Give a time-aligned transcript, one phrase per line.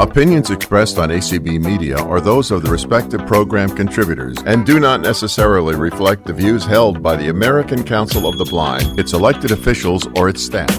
[0.00, 5.02] Opinions expressed on ACB Media are those of the respective program contributors and do not
[5.02, 10.08] necessarily reflect the views held by the American Council of the Blind, its elected officials,
[10.16, 10.74] or its staff.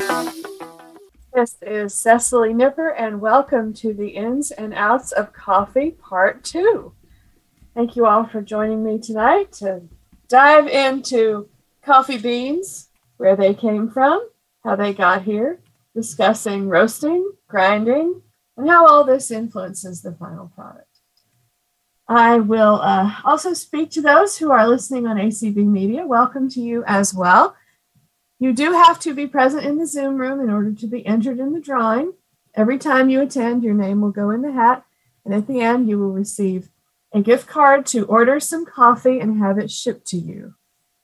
[1.35, 6.91] This is Cecily Nipper, and welcome to the Ins and Outs of Coffee Part 2.
[7.75, 9.83] Thank you all for joining me tonight to
[10.29, 11.47] dive into
[11.83, 14.27] coffee beans, where they came from,
[14.63, 15.59] how they got here,
[15.93, 18.23] discussing roasting, grinding,
[18.57, 20.87] and how all this influences the final product.
[22.07, 26.05] I will uh, also speak to those who are listening on ACB Media.
[26.05, 27.55] Welcome to you as well.
[28.39, 31.39] You do have to be present in the Zoom room in order to be entered
[31.39, 32.13] in the drawing.
[32.53, 34.83] Every time you attend, your name will go in the hat,
[35.23, 36.69] and at the end, you will receive
[37.13, 40.55] a gift card to order some coffee and have it shipped to you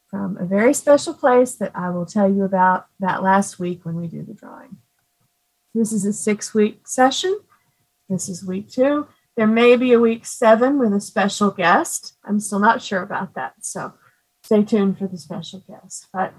[0.10, 3.96] from a very special place that I will tell you about that last week when
[3.96, 4.78] we do the drawing.
[5.78, 7.40] This is a six week session.
[8.10, 9.08] This is week two.
[9.36, 12.18] There may be a week seven with a special guest.
[12.26, 13.54] I'm still not sure about that.
[13.62, 13.94] So
[14.42, 16.08] stay tuned for the special guest.
[16.12, 16.34] But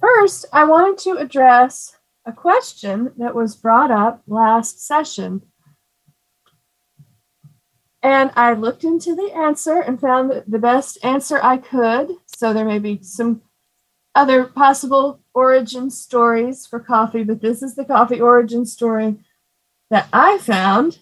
[0.00, 5.42] first, I wanted to address a question that was brought up last session
[8.02, 12.16] and I looked into the answer and found the best answer I could.
[12.26, 13.42] So there may be some
[14.16, 19.16] other possible origin stories for coffee, but this is the coffee origin story
[19.90, 20.98] that I found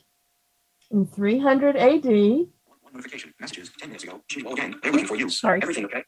[0.90, 2.04] in 300 AD.
[2.92, 4.20] Notification messages 10 minutes ago.
[4.52, 5.30] Again, they're looking for you.
[5.30, 5.62] Sorry.
[5.62, 6.05] Everything okay?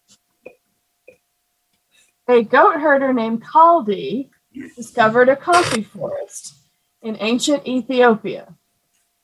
[2.29, 4.31] A goat herder named Kaldi
[4.75, 6.55] discovered a coffee forest
[7.03, 8.55] in ancient Ethiopia.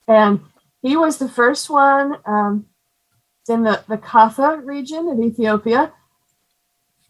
[0.07, 0.41] And
[0.81, 2.67] he was the first one um,
[3.49, 5.93] in the, the Kaffa region of Ethiopia.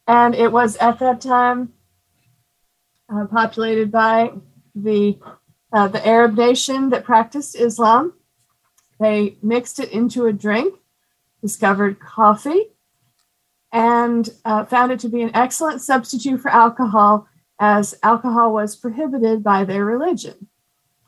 [0.07, 1.73] And it was at that time
[3.13, 4.33] uh, populated by
[4.75, 5.19] the,
[5.73, 8.15] uh, the Arab nation that practiced Islam.
[8.99, 10.75] They mixed it into a drink,
[11.41, 12.71] discovered coffee,
[13.73, 17.27] and uh, found it to be an excellent substitute for alcohol,
[17.59, 20.49] as alcohol was prohibited by their religion.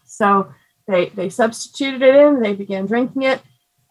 [0.04, 0.52] So
[0.86, 2.40] they they substituted it in.
[2.40, 3.42] They began drinking it,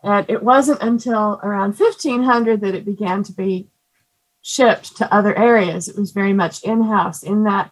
[0.04, 3.70] and it wasn't until around 1500 that it began to be
[4.42, 5.88] shipped to other areas.
[5.88, 7.72] It was very much in house in that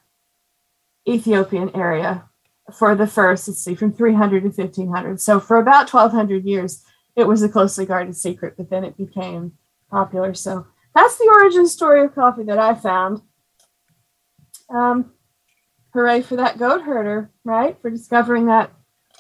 [1.08, 2.30] Ethiopian area
[2.74, 5.20] for the first, let's see, from 300 to 1500.
[5.20, 6.84] So for about 1200 years,
[7.16, 9.54] it was a closely guarded secret, but then it became
[9.90, 10.34] popular.
[10.34, 13.22] So that's the origin story of coffee that I found.
[14.70, 15.12] Um,
[15.94, 17.78] hooray for that goat herder, right?
[17.82, 18.72] For discovering that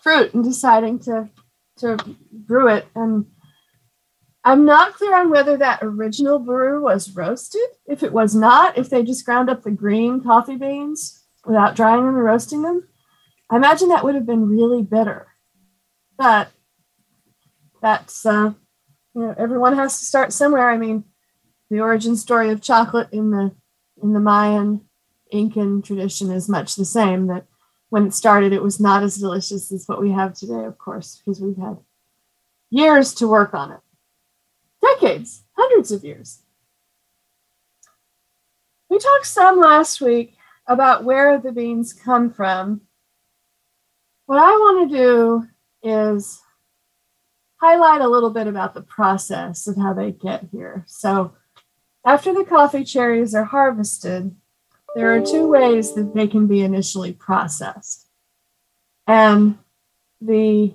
[0.02, 1.30] fruit and deciding to
[1.78, 1.98] to
[2.32, 2.86] brew it.
[2.96, 3.26] And
[4.44, 7.62] I'm not clear on whether that original brew was roasted.
[7.88, 12.06] If it was not, if they just ground up the green coffee beans without drying
[12.06, 12.88] them or roasting them,
[13.50, 15.28] I imagine that would have been really bitter.
[16.18, 16.52] But
[17.82, 18.54] that's uh,
[19.16, 20.70] you know everyone has to start somewhere.
[20.70, 21.04] I mean,
[21.70, 23.52] the origin story of chocolate in the
[24.02, 24.82] in the Mayan
[25.32, 27.28] Incan tradition is much the same.
[27.28, 27.46] That
[27.90, 31.22] when it started, it was not as delicious as what we have today, of course,
[31.26, 31.78] because we've had
[32.70, 33.80] years to work on it
[34.82, 36.42] decades, hundreds of years.
[38.90, 40.36] We talked some last week
[40.72, 42.82] about where the beans come from.
[44.26, 45.48] What I want to do
[45.84, 46.42] is
[47.58, 50.84] highlight a little bit about the process of how they get here.
[50.88, 51.34] So,
[52.04, 54.36] after the coffee cherries are harvested,
[54.96, 58.08] there are two ways that they can be initially processed.
[59.06, 59.60] And
[60.20, 60.74] the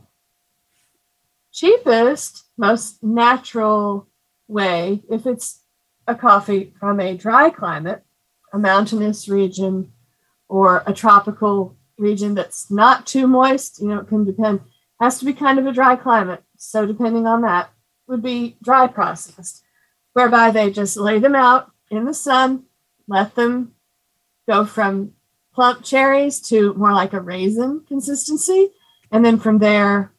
[1.52, 4.06] cheapest, most natural
[4.46, 5.62] way, if it's
[6.06, 8.05] a coffee from a dry climate,
[8.56, 9.92] a mountainous region,
[10.48, 14.60] or a tropical region that's not too moist, you know, it can depend,
[14.98, 16.42] has to be kind of a dry climate.
[16.56, 17.70] So, depending on that,
[18.08, 19.62] would be dry processed,
[20.14, 22.64] whereby they just lay them out in the sun,
[23.06, 23.72] let them
[24.48, 25.12] go from
[25.54, 28.70] plump cherries to more like a raisin consistency.
[29.12, 30.12] And then from there,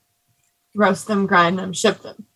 [0.76, 2.28] roast them, grind them, ship them.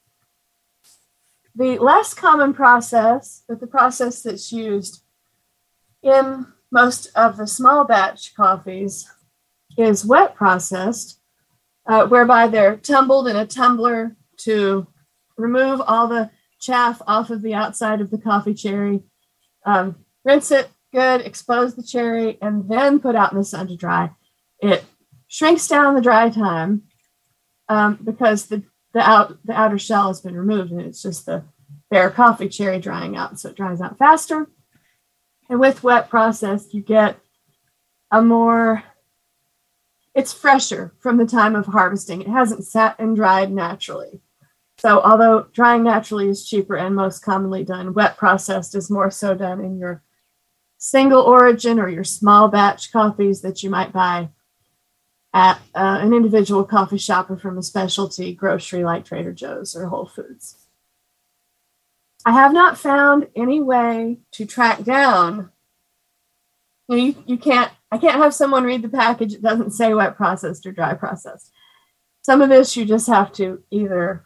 [1.54, 5.01] The less common process, but the process that's used
[6.04, 9.10] in most of the small batch coffees
[9.78, 11.20] is wet processed,
[11.88, 14.88] uh, whereby they're tumbled in a tumbler to
[15.38, 19.04] remove all the chaff off of the outside of the coffee cherry,
[19.66, 23.76] um, rinse it, good, expose the cherry, and then put out in the sun to
[23.76, 24.12] dry.
[24.60, 24.84] It
[25.28, 26.84] shrinks down the dry time
[27.68, 28.64] um, because the,
[28.94, 31.44] the out the outer shell has been removed and it's just the
[31.90, 34.48] bare coffee cherry drying out, so it dries out faster.
[35.52, 37.20] And with wet process, you get
[38.10, 38.86] a more
[40.16, 42.22] it's fresher from the time of harvesting.
[42.22, 44.22] It hasn't sat and dried naturally.
[44.78, 49.36] So, although drying naturally is cheaper and most commonly done, wet processed is more so
[49.36, 50.02] done in your
[50.78, 54.30] single origin or your small batch coffees that you might buy
[55.34, 59.88] at uh, an individual coffee shop or from a specialty grocery like Trader Joe's or
[59.88, 60.61] Whole Foods.
[62.26, 65.52] I have not found any way to track down.
[66.88, 69.34] You, know, you, you can't, I can't have someone read the package.
[69.34, 71.52] It doesn't say wet processed or dry processed.
[72.22, 74.26] Some of this you just have to either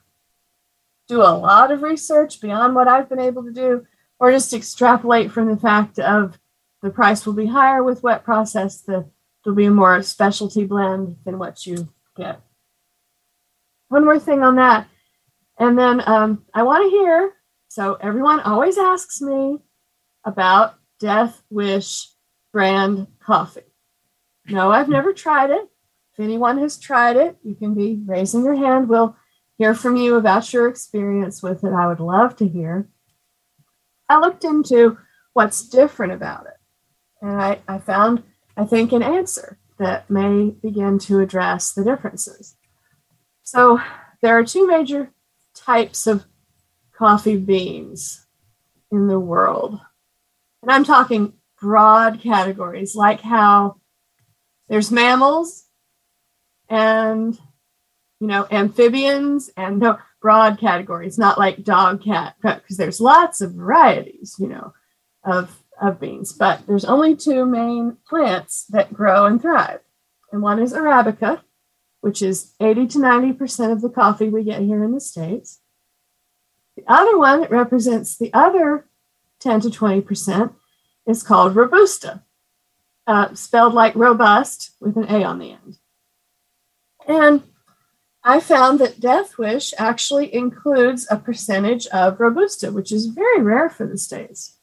[1.08, 3.86] do a lot of research beyond what I've been able to do,
[4.20, 6.40] or just extrapolate from the fact of
[6.82, 9.06] the price will be higher with wet process, the
[9.44, 11.88] there'll be a more specialty blend than what you
[12.18, 12.42] get.
[13.90, 14.88] One more thing on that.
[15.60, 17.34] And then um, I want to hear
[17.76, 19.58] so everyone always asks me
[20.24, 22.08] about Death Wish
[22.54, 23.70] brand coffee.
[24.48, 25.68] No, I've never tried it.
[26.14, 28.88] If anyone has tried it, you can be raising your hand.
[28.88, 29.18] We'll
[29.58, 31.74] hear from you about your experience with it.
[31.74, 32.88] I would love to hear.
[34.08, 34.98] I looked into
[35.34, 36.58] what's different about it,
[37.22, 38.24] and I, I found,
[38.56, 42.56] I think, an answer that may begin to address the differences.
[43.44, 43.82] So,
[44.22, 45.12] there are two major
[45.54, 46.26] types of
[46.98, 48.26] coffee beans
[48.92, 49.80] in the world.
[50.62, 53.78] And I'm talking broad categories, like how
[54.68, 55.66] there's mammals
[56.70, 57.38] and
[58.20, 63.54] you know, amphibians and no broad categories, not like dog, cat, because there's lots of
[63.54, 64.74] varieties, you know,
[65.24, 66.34] of, of beans.
[66.34, 69.82] But there's only two main plants that grow and thrive.
[70.32, 71.42] And one is Arabica,
[72.02, 75.60] which is 80 to 90% of the coffee we get here in the States.
[76.76, 78.86] The other one that represents the other
[79.40, 80.54] 10 to 20%
[81.08, 82.24] is called Robusta,
[83.08, 85.78] uh, spelled like robust with an A on the end.
[87.08, 87.44] And
[88.24, 93.70] I found that Death Wish actually includes a percentage of Robusta, which is very rare
[93.70, 94.58] for the States.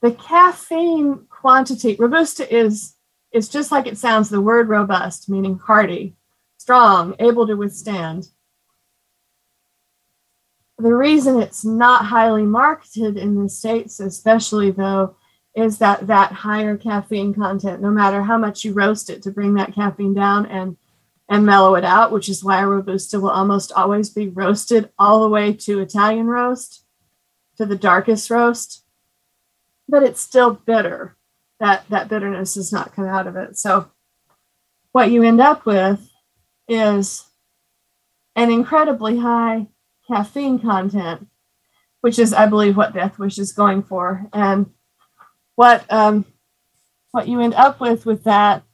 [0.00, 2.94] The caffeine quantity, Robusta is,
[3.32, 6.16] is just like it sounds, the word robust, meaning hardy,
[6.56, 8.28] strong, able to withstand.
[10.78, 15.16] The reason it's not highly marketed in the States, especially though,
[15.54, 19.54] is that that higher caffeine content, no matter how much you roast it to bring
[19.54, 20.76] that caffeine down and
[21.28, 25.28] and mellow it out, which is why Robusta will almost always be roasted all the
[25.28, 26.84] way to Italian roast,
[27.56, 28.84] to the darkest roast.
[29.88, 31.16] But it's still bitter.
[31.60, 33.56] That, that bitterness does not come out of it.
[33.56, 33.90] So,
[34.92, 36.10] what you end up with
[36.68, 37.24] is
[38.36, 39.68] an incredibly high
[40.08, 41.26] caffeine content,
[42.00, 44.26] which is, I believe, what Death Wish is going for.
[44.32, 44.70] And
[45.54, 46.24] what um,
[47.12, 48.64] what you end up with with that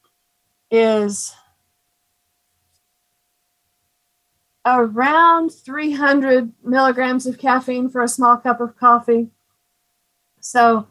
[0.70, 1.34] is
[4.64, 9.30] around 300 milligrams of caffeine for a small cup of coffee.
[10.40, 10.88] So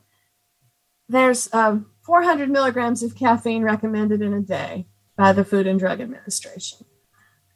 [1.08, 6.02] there's um, 400 milligrams of caffeine recommended in a day by the Food and Drug
[6.02, 6.86] Administration.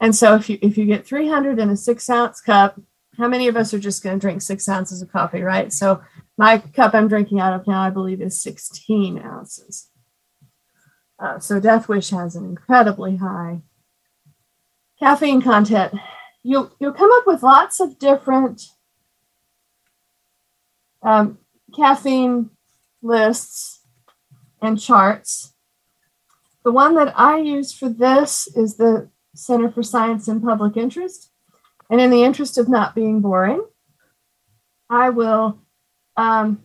[0.01, 2.79] And so if you if you get 300 in a six ounce cup,
[3.17, 5.71] how many of us are just going to drink six ounces of coffee, right?
[5.71, 6.01] So
[6.37, 9.89] my cup I'm drinking out of now, I believe, is 16 ounces.
[11.19, 13.61] Uh, so Death Wish has an incredibly high
[15.03, 15.93] caffeine content,
[16.45, 18.63] You'll you'll come up with lots of different
[21.01, 21.37] um,
[21.73, 22.49] caffeine
[23.01, 23.81] lists
[24.61, 25.53] and charts.
[26.65, 31.29] The one that I use for this is the Center for Science and Public Interest.
[31.89, 33.65] And in the interest of not being boring,
[34.89, 35.59] I will
[36.15, 36.63] um,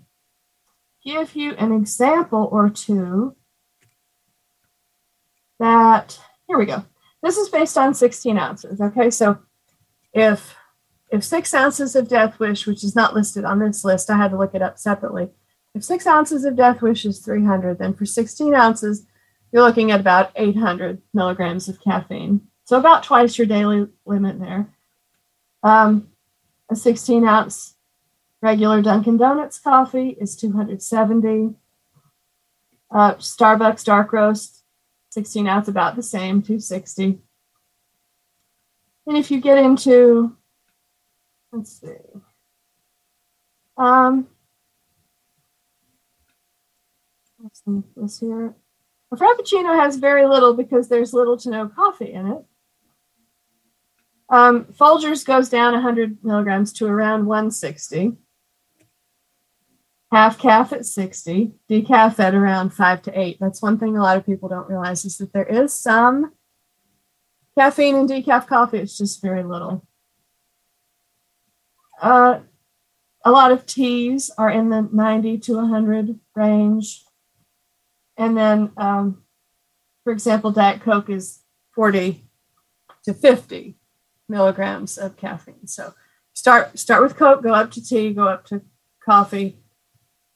[1.05, 3.35] give you an example or two
[5.59, 6.85] that, here we go.
[7.23, 8.81] This is based on 16 ounces.
[8.81, 9.39] Okay, so
[10.13, 10.55] if
[11.11, 14.31] if six ounces of Death Wish, which is not listed on this list, I had
[14.33, 15.31] to look it up separately.
[15.75, 19.07] If six ounces of Death Wish is 300, then for 16 ounces,
[19.51, 22.48] you're looking at about 800 milligrams of caffeine.
[22.69, 24.69] So about twice your daily limit there.
[25.63, 26.09] Um,
[26.71, 27.77] a 16 ounce
[28.43, 31.55] regular Dunkin' Donuts coffee is 270.
[32.91, 34.65] Uh, Starbucks dark roast
[35.13, 37.19] 16 ounce about the same, 260.
[39.07, 40.37] And if you get into,
[41.51, 41.95] let's see,
[43.79, 44.29] um,
[47.97, 48.55] this here.
[49.11, 52.45] A Frappuccino has very little because there's little to no coffee in it.
[54.31, 58.17] Um, Folgers goes down 100 milligrams to around 160.
[60.13, 63.39] half caff at 60, decaf at around five to eight.
[63.41, 66.33] That's one thing a lot of people don't realize is that there is some
[67.57, 68.79] caffeine in decaf coffee.
[68.79, 69.87] It's just very little.
[72.01, 72.41] Uh,
[73.25, 77.05] a lot of teas are in the 90 to 100 range.
[78.17, 79.23] And then, um,
[80.05, 81.43] for example, Diet Coke is
[81.75, 82.25] 40
[83.05, 83.77] to 50
[84.29, 85.67] milligrams of caffeine.
[85.67, 85.95] So
[86.33, 88.63] start start with Coke, go up to tea, go up to
[89.05, 89.59] coffee,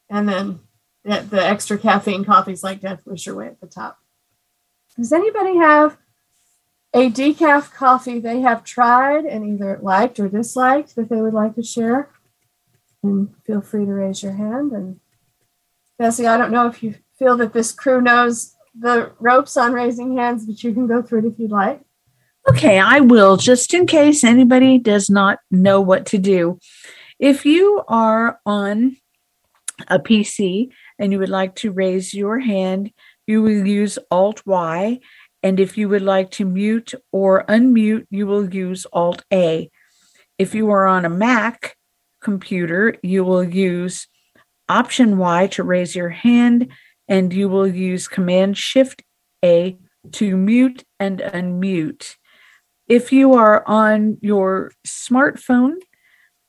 [0.08, 0.60] and then
[1.04, 3.98] the, the extra caffeine coffees like Death Wish are way at the top.
[4.96, 5.96] Does anybody have
[6.94, 11.54] a decaf coffee they have tried and either liked or disliked that they would like
[11.54, 12.10] to share?
[13.02, 14.72] And feel free to raise your hand.
[14.72, 15.00] And
[15.98, 20.16] Bessie, I don't know if you feel that this crew knows the ropes on raising
[20.16, 21.80] hands, but you can go through it if you'd like.
[22.48, 26.58] Okay, I will, just in case anybody does not know what to do.
[27.20, 28.96] If you are on
[29.86, 32.90] a PC and you would like to raise your hand,
[33.28, 34.98] you will use Alt Y.
[35.44, 39.70] And if you would like to mute or unmute, you will use Alt A.
[40.36, 41.76] If you are on a Mac
[42.20, 44.08] computer, you will use
[44.68, 46.72] Option Y to raise your hand,
[47.06, 49.02] and you will use Command Shift
[49.44, 49.76] A
[50.12, 52.16] to mute and unmute.
[52.92, 55.76] If you are on your smartphone,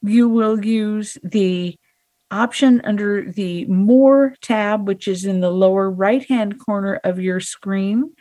[0.02, 1.80] you will use the
[2.32, 7.40] option under the More tab, which is in the lower right hand corner of your
[7.40, 8.12] screen.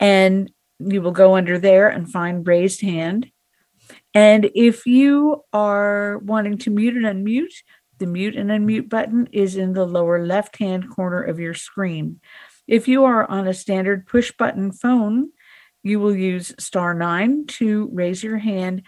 [0.00, 0.50] And
[0.80, 3.30] you will go under there and find raised hand.
[4.12, 7.54] And if you are wanting to mute and unmute,
[7.98, 12.20] the mute and unmute button is in the lower left hand corner of your screen.
[12.66, 15.30] If you are on a standard push button phone,
[15.82, 18.82] you will use star nine to raise your hand,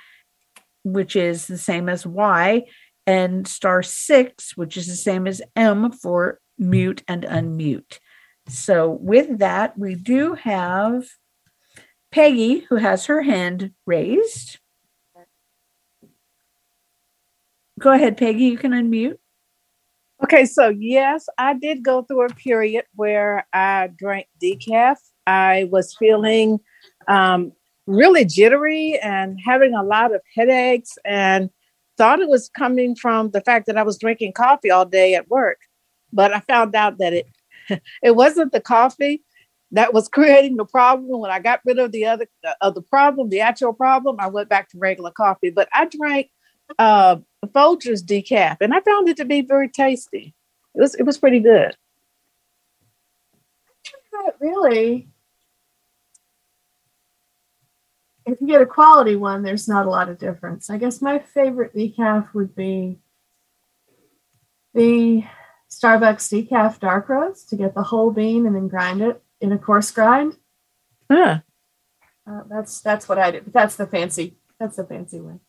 [0.85, 2.65] which is the same as Y,
[3.07, 7.99] and star six, which is the same as M for mute and unmute.
[8.49, 11.05] So, with that, we do have
[12.13, 14.59] Peggy who has her hand raised.
[17.79, 19.17] Go ahead, Peggy, you can unmute.
[20.23, 24.97] Okay, so yes, I did go through a period where I drank decaf.
[25.27, 26.61] I was feeling
[27.09, 27.53] um,
[27.87, 31.51] really jittery and having a lot of headaches and
[31.97, 35.29] thought it was coming from the fact that I was drinking coffee all day at
[35.29, 35.61] work.
[36.13, 37.27] But I found out that it
[38.03, 39.23] it wasn't the coffee
[39.73, 41.21] that was creating the problem.
[41.21, 42.27] When I got rid of the other
[42.61, 45.51] of the problem, the actual problem, I went back to regular coffee.
[45.51, 46.31] But I drank
[46.79, 47.17] uh,
[47.47, 50.35] Folgers decaf, and I found it to be very tasty.
[50.75, 51.77] It was it was pretty good.
[54.41, 55.09] Really,
[58.27, 60.71] if you get a quality one, there's not a lot of difference.
[60.71, 62.99] I guess my favorite decaf would be
[64.73, 65.25] the
[65.71, 69.59] Starbucks decaf dark roast to get the whole bean and then grind it in a
[69.59, 70.37] coarse grind.
[71.11, 71.41] Huh.
[72.27, 73.53] Uh, that's that's what I did.
[73.53, 74.37] That's the fancy.
[74.59, 75.41] That's the fancy one.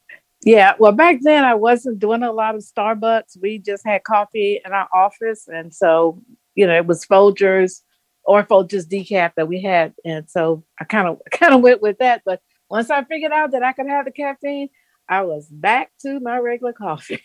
[0.43, 3.37] Yeah, well, back then I wasn't doing a lot of Starbucks.
[3.41, 6.21] We just had coffee in our office, and so
[6.55, 7.81] you know it was Folgers
[8.25, 11.99] or Folgers decaf that we had, and so I kind of kind of went with
[11.99, 12.23] that.
[12.25, 14.69] But once I figured out that I could have the caffeine,
[15.07, 17.21] I was back to my regular coffee.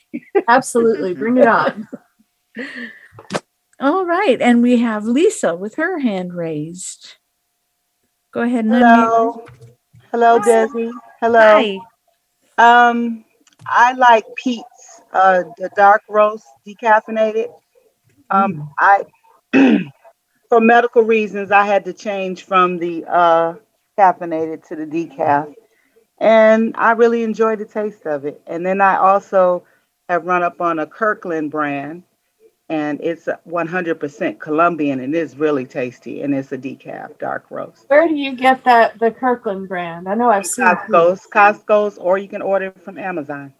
[0.48, 1.88] Absolutely, bring it on.
[3.80, 7.14] All right, and we have Lisa with her hand raised.
[8.32, 9.46] Go ahead and Hello.
[10.10, 10.48] Hello, Hi.
[10.48, 10.92] Desi.
[11.20, 11.40] Hello.
[11.40, 11.78] Hi.
[12.58, 13.24] Um,
[13.66, 17.48] I like Peet's, uh, the dark roast decaffeinated.
[18.28, 19.04] Um, I,
[20.48, 23.54] for medical reasons, I had to change from the uh,
[24.00, 25.52] caffeinated to the decaf,
[26.18, 28.40] and I really enjoy the taste of it.
[28.46, 29.64] And then I also
[30.08, 32.02] have run up on a Kirkland brand,
[32.68, 37.84] and it's 100% Colombian, and it's really tasty, and it's a decaf dark roast.
[37.88, 40.08] Where do you get that the Kirkland brand?
[40.08, 40.78] I know I've seen it.
[40.88, 43.52] Costco's, Costco's, or you can order it from Amazon.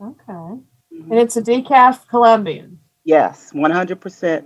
[0.00, 1.12] Okay, and mm-hmm.
[1.12, 2.78] it's a decaf Colombian.
[3.04, 4.44] Yes, 100%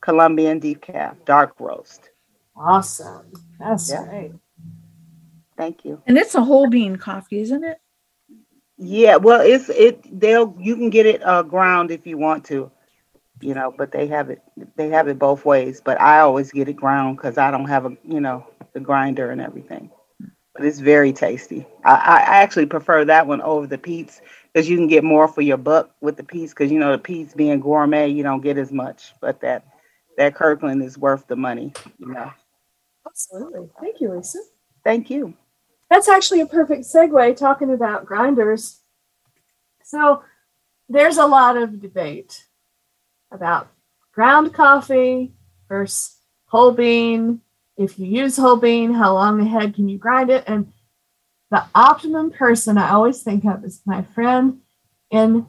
[0.00, 2.10] Colombian decaf, dark roast.
[2.56, 3.32] Awesome.
[3.58, 4.04] That's Yeah.
[4.04, 4.32] great.
[5.56, 6.02] Thank you.
[6.06, 7.80] And it's a whole bean coffee, isn't it?
[8.78, 10.20] Yeah, well, it's it.
[10.20, 12.70] They'll you can get it uh, ground if you want to,
[13.40, 14.42] you know, but they have it
[14.76, 15.80] they have it both ways.
[15.82, 19.30] But I always get it ground because I don't have a you know the grinder
[19.30, 19.90] and everything.
[20.54, 21.66] But it's very tasty.
[21.84, 24.20] I, I I actually prefer that one over the Peet's
[24.52, 26.98] because you can get more for your buck with the Peet's because you know the
[26.98, 29.64] Peet's being gourmet you don't get as much, but that
[30.18, 31.72] that Kirkland is worth the money.
[31.98, 32.30] You know.
[33.06, 33.68] Absolutely.
[33.80, 34.40] Thank you, Lisa.
[34.84, 35.34] Thank you.
[35.90, 38.80] That's actually a perfect segue talking about grinders.
[39.84, 40.22] So
[40.88, 42.44] there's a lot of debate
[43.30, 43.68] about
[44.12, 45.34] ground coffee
[45.68, 47.40] versus whole bean.
[47.76, 50.44] If you use whole bean, how long ahead can you grind it?
[50.46, 50.72] And
[51.50, 54.60] the optimum person I always think of is my friend
[55.10, 55.46] in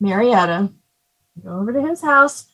[0.00, 0.70] Marietta.
[1.42, 2.46] go over to his house,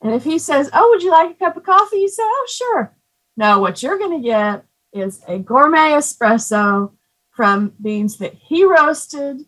[0.00, 1.98] and if he says, Oh, would you like a cup of coffee?
[1.98, 2.93] You say, Oh, sure.
[3.36, 6.92] No, what you're going to get is a gourmet espresso
[7.30, 9.44] from beans that he roasted,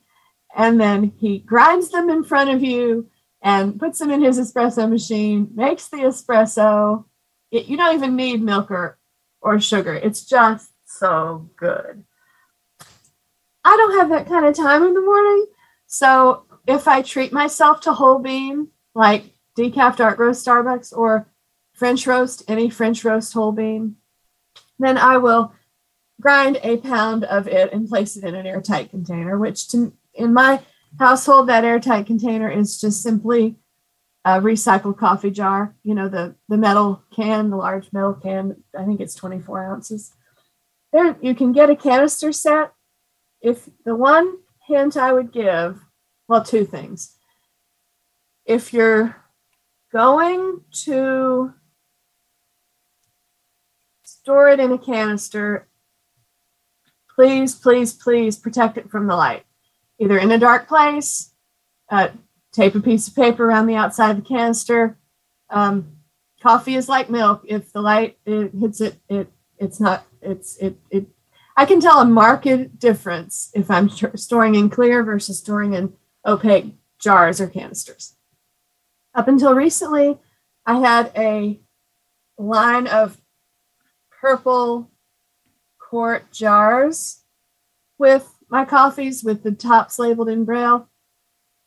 [0.54, 3.08] and then he grinds them in front of you
[3.42, 7.04] and puts them in his espresso machine, makes the espresso.
[7.52, 8.98] It, you don't even need milk or,
[9.40, 9.94] or sugar.
[9.94, 12.04] It's just so good.
[13.64, 15.46] I don't have that kind of time in the morning.
[15.86, 21.28] So if I treat myself to whole bean, like decaf dark roast Starbucks or
[21.76, 23.96] French roast, any French roast whole bean,
[24.78, 25.52] then I will
[26.20, 30.32] grind a pound of it and place it in an airtight container, which to, in
[30.32, 30.62] my
[30.98, 33.56] household, that airtight container is just simply
[34.24, 38.84] a recycled coffee jar, you know, the, the metal can, the large metal can, I
[38.84, 40.12] think it's 24 ounces.
[40.92, 42.72] There, you can get a canister set.
[43.40, 45.84] If the one hint I would give,
[46.26, 47.16] well, two things.
[48.44, 49.14] If you're
[49.92, 51.54] going to
[54.26, 55.68] store it in a canister,
[57.14, 59.44] please, please, please protect it from the light.
[60.00, 61.30] Either in a dark place,
[61.92, 62.08] uh,
[62.50, 64.98] tape a piece of paper around the outside of the canister.
[65.48, 65.98] Um,
[66.42, 67.44] coffee is like milk.
[67.46, 70.04] If the light it hits it, it it's not.
[70.20, 71.06] It's it it.
[71.56, 75.92] I can tell a marked difference if I'm storing in clear versus storing in
[76.26, 78.16] opaque jars or canisters.
[79.14, 80.18] Up until recently,
[80.66, 81.60] I had a
[82.36, 83.20] line of
[84.26, 84.90] purple
[85.78, 87.22] quart jars
[87.96, 90.88] with my coffees with the tops labeled in braille.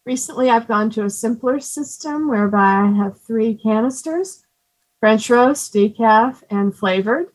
[0.06, 4.44] Recently, I've gone to a simpler system whereby I have three canisters
[5.00, 7.28] French roast, decaf, and flavored.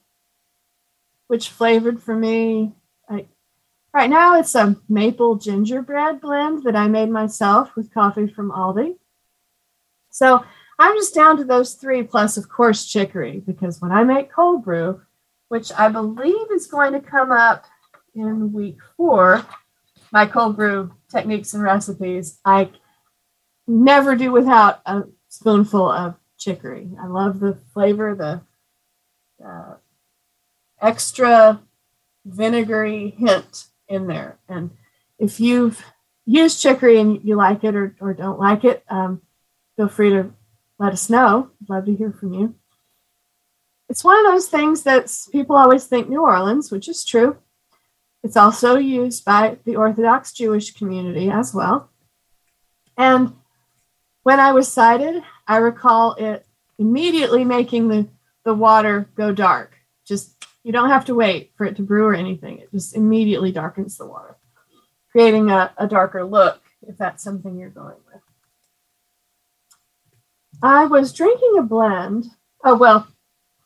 [1.28, 2.74] Which flavored for me,
[3.08, 3.24] I,
[3.94, 8.96] right now it's a maple gingerbread blend that I made myself with coffee from Aldi.
[10.10, 10.44] So
[10.78, 14.62] I'm just down to those three, plus, of course, chicory, because when I make cold
[14.62, 15.00] brew,
[15.48, 17.64] which I believe is going to come up
[18.14, 19.44] in week four,
[20.12, 22.70] my cold brew techniques and recipes, I
[23.66, 26.90] never do without a spoonful of chicory.
[27.00, 29.74] I love the flavor, the uh,
[30.80, 31.60] extra
[32.24, 34.38] vinegary hint in there.
[34.48, 34.70] And
[35.18, 35.84] if you've
[36.26, 39.22] used chicory and you like it or, or don't like it, um,
[39.76, 40.32] feel free to
[40.78, 41.50] let us know.
[41.68, 42.54] Love to hear from you.
[43.94, 47.36] It's one of those things that people always think New Orleans, which is true.
[48.24, 51.90] It's also used by the Orthodox Jewish community as well.
[52.98, 53.34] And
[54.24, 56.44] when I was sighted, I recall it
[56.76, 58.08] immediately making the,
[58.42, 59.76] the water go dark.
[60.04, 62.58] Just you don't have to wait for it to brew or anything.
[62.58, 64.34] It just immediately darkens the water,
[65.12, 68.22] creating a, a darker look if that's something you're going with.
[70.60, 72.24] I was drinking a blend.
[72.64, 73.06] Oh, well,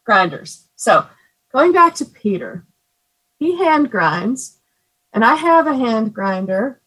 [0.09, 0.67] grinders.
[0.75, 1.07] So
[1.53, 2.65] going back to Peter,
[3.39, 4.59] he hand grinds,
[5.13, 6.81] and I have a hand grinder.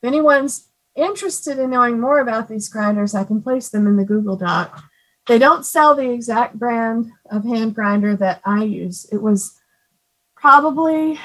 [0.00, 4.04] If anyone's interested in knowing more about these grinders, I can place them in the
[4.04, 4.84] Google Doc.
[5.26, 9.04] They don't sell the exact brand of hand grinder that I use.
[9.10, 9.58] It was
[10.36, 11.18] probably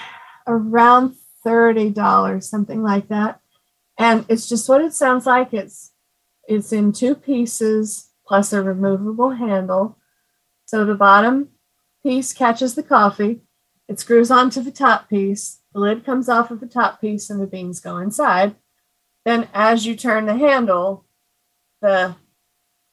[0.47, 3.39] around $30, something like that.
[3.99, 5.53] And it's just what it sounds like.
[5.53, 5.91] It's
[6.47, 9.99] it's in two pieces plus a removable handle.
[10.65, 11.49] So the bottom
[12.03, 13.41] piece catches the coffee,
[13.87, 17.39] it screws onto the top piece, the lid comes off of the top piece, and
[17.39, 18.55] the beans go inside.
[19.25, 21.05] Then, as you turn the handle,
[21.81, 22.15] the,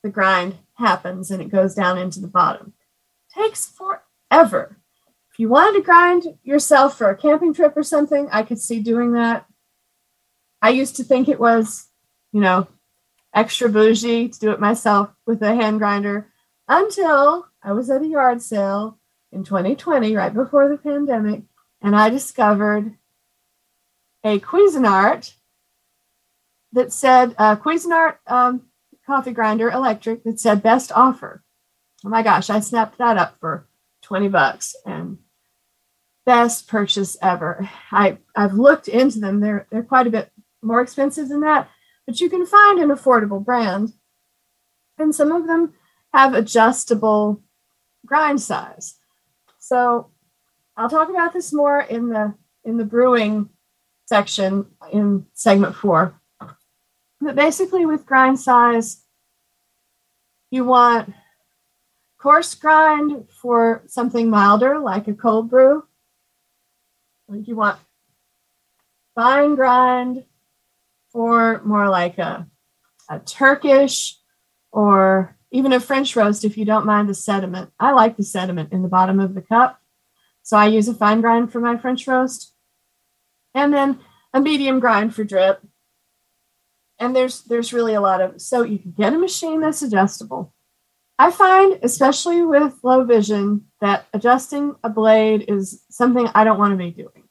[0.03, 2.73] the grind happens and it goes down into the bottom.
[3.35, 4.79] Takes forever.
[5.31, 8.81] If you wanted to grind yourself for a camping trip or something, I could see
[8.81, 9.47] doing that.
[10.61, 11.89] I used to think it was,
[12.33, 12.69] you know,
[13.35, 16.31] extra bougie to do it myself with a hand grinder
[16.69, 18.99] until I was at a yard sale
[19.31, 21.43] in 2020, right before the pandemic,
[21.81, 22.97] and I discovered
[24.25, 25.33] a Cuisinart
[26.73, 28.63] that said uh, Cuisinart um,
[29.07, 31.43] coffee grinder electric that said best offer.
[32.05, 33.69] Oh my gosh, I snapped that up for
[34.03, 35.19] 20 bucks and
[36.27, 37.69] best purchase ever.
[37.91, 39.41] I, I've looked into them.
[39.41, 40.31] They're, they're quite a bit
[40.63, 41.69] more expensive than that,
[42.07, 43.93] but you can find an affordable brand.
[44.99, 45.75] And some of them
[46.13, 47.43] have adjustable
[48.07, 48.99] grind size.
[49.59, 50.11] So
[50.77, 52.35] I'll talk about this more in the
[52.65, 53.49] in the brewing
[54.07, 56.21] section in segment four.
[57.21, 59.03] But basically with grind size,
[60.53, 61.15] You want
[62.19, 65.85] coarse grind for something milder, like a cold brew.
[67.27, 67.79] Like you want
[69.15, 70.27] fine grind
[71.11, 72.47] for more like a,
[73.09, 74.19] a Turkish
[74.71, 77.71] or even a French roast if you don't mind the sediment.
[77.79, 79.81] I like the sediment in the bottom of the cup.
[80.43, 82.55] So I use a fine grind for my French roast.
[83.55, 84.01] And then
[84.33, 85.63] a medium grind for drip.
[86.99, 90.55] And there's there's really a lot of so you can get a machine that's adjustable.
[91.19, 96.73] I find, especially with low vision, that adjusting a blade is something I don't want
[96.73, 97.29] to be doing.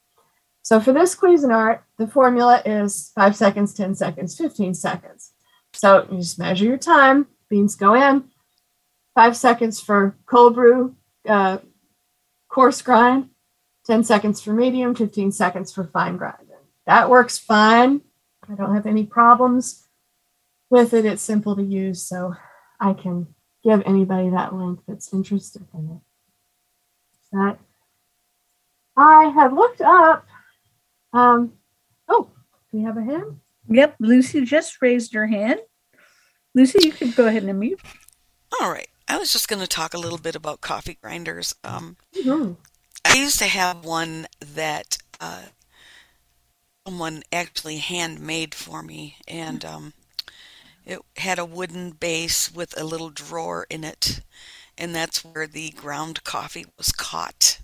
[0.62, 5.32] So for this Cuisinart, the formula is five seconds, 10 seconds, 15 seconds.
[5.72, 7.26] So you just measure your time.
[7.52, 8.24] Beans go in.
[9.14, 10.96] Five seconds for cold brew,
[11.28, 11.58] uh,
[12.48, 13.28] coarse grind,
[13.84, 16.48] 10 seconds for medium, 15 seconds for fine grind.
[16.86, 18.00] That works fine.
[18.48, 19.86] I don't have any problems
[20.70, 21.04] with it.
[21.04, 22.34] It's simple to use, so
[22.80, 26.00] I can give anybody that link that's interested in it.
[27.32, 27.58] That
[28.96, 30.24] I have looked up.
[31.12, 31.52] Um,
[32.08, 32.30] oh,
[32.70, 33.40] do we have a hand?
[33.68, 35.60] Yep, Lucy just raised her hand.
[36.54, 37.80] Lucy, you could go ahead and mute.
[38.60, 38.88] All right.
[39.08, 41.54] I was just going to talk a little bit about coffee grinders.
[41.64, 42.56] Um, Mhm.
[43.04, 45.48] I used to have one that uh,
[46.86, 49.92] someone actually handmade for me, and um,
[50.86, 54.20] it had a wooden base with a little drawer in it,
[54.78, 57.58] and that's where the ground coffee was caught.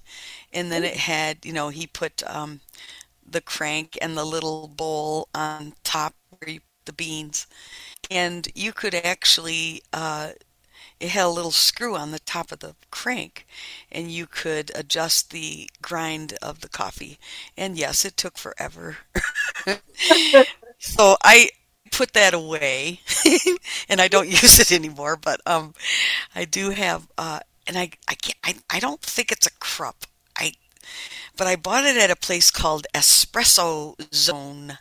[0.52, 2.60] And then it had, you know, he put um,
[3.28, 6.27] the crank and the little bowl on top where you put
[6.88, 7.46] the beans,
[8.10, 9.82] and you could actually.
[9.92, 10.32] Uh,
[11.00, 13.46] it had a little screw on the top of the crank
[13.92, 17.18] and you could adjust the grind of the coffee.
[17.56, 18.98] And yes it took forever.
[20.78, 21.50] So i
[21.90, 23.00] put that away
[23.88, 25.72] and i don't use it anymore but um
[26.34, 30.06] i do have uh and i i can't i, I don't think it's a Krups
[30.38, 30.52] i
[31.36, 34.78] but i bought it at a place called espresso zone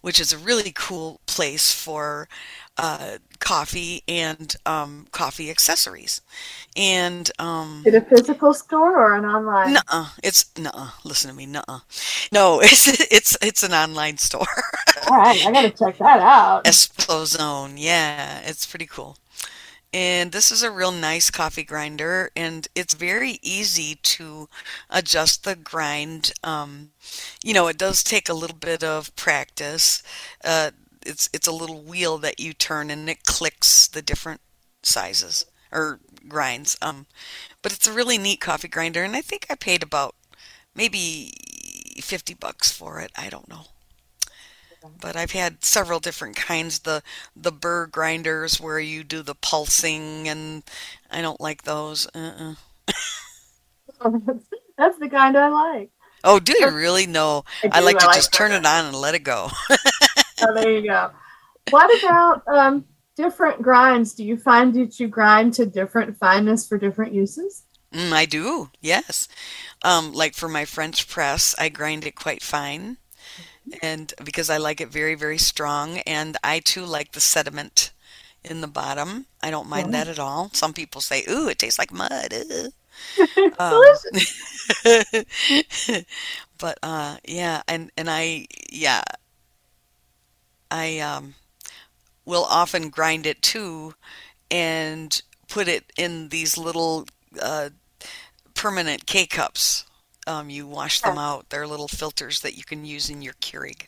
[0.00, 2.28] which is a really cool place for
[2.76, 6.20] uh, coffee and um, coffee accessories.
[6.76, 9.74] And um, Is it a physical store or an online?
[9.74, 10.90] nuh-uh, it's nuh-uh.
[11.04, 11.80] Listen to me, nuh-uh.
[12.32, 14.46] No, it's it's it's an online store.
[15.10, 16.64] All right, I gotta check that out.
[16.64, 19.16] Espresso Zone, yeah, it's pretty cool.
[19.92, 24.48] And this is a real nice coffee grinder, and it's very easy to
[24.90, 26.32] adjust the grind.
[26.44, 26.90] Um,
[27.42, 30.02] you know, it does take a little bit of practice.
[30.44, 30.72] Uh,
[31.06, 34.42] it's it's a little wheel that you turn, and it clicks the different
[34.82, 36.76] sizes or grinds.
[36.82, 37.06] Um,
[37.62, 40.14] but it's a really neat coffee grinder, and I think I paid about
[40.74, 41.32] maybe
[42.02, 43.10] 50 bucks for it.
[43.16, 43.68] I don't know
[45.00, 46.80] but I've had several different kinds.
[46.80, 47.02] The
[47.36, 50.62] the burr grinders where you do the pulsing, and
[51.10, 52.06] I don't like those.
[52.14, 52.54] Uh-uh.
[54.78, 55.90] That's the kind I like.
[56.24, 57.06] Oh, do you really?
[57.06, 59.50] No, I do, like to just turn it on and let it go.
[60.40, 61.10] Oh, there you go.
[61.70, 62.84] What about um,
[63.16, 64.14] different grinds?
[64.14, 67.64] Do you find that you grind to different fineness for different uses?
[67.92, 69.28] Mm, I do, yes.
[69.82, 72.98] Um, like for my French press, I grind it quite fine,
[73.82, 77.92] and because I like it very, very strong, and I too like the sediment
[78.44, 79.26] in the bottom.
[79.42, 79.94] I don't mind Yeah.
[79.94, 80.50] that at all.
[80.52, 82.34] Some people say, "Ooh, it tastes like mud."
[83.58, 83.98] Um,
[86.58, 89.02] but uh, yeah, and and I yeah,
[90.70, 91.34] I um,
[92.24, 93.94] will often grind it too,
[94.50, 97.06] and put it in these little
[97.40, 97.70] uh,
[98.54, 99.86] permanent K cups.
[100.28, 101.48] Um, you wash them out.
[101.48, 103.86] They're little filters that you can use in your Keurig.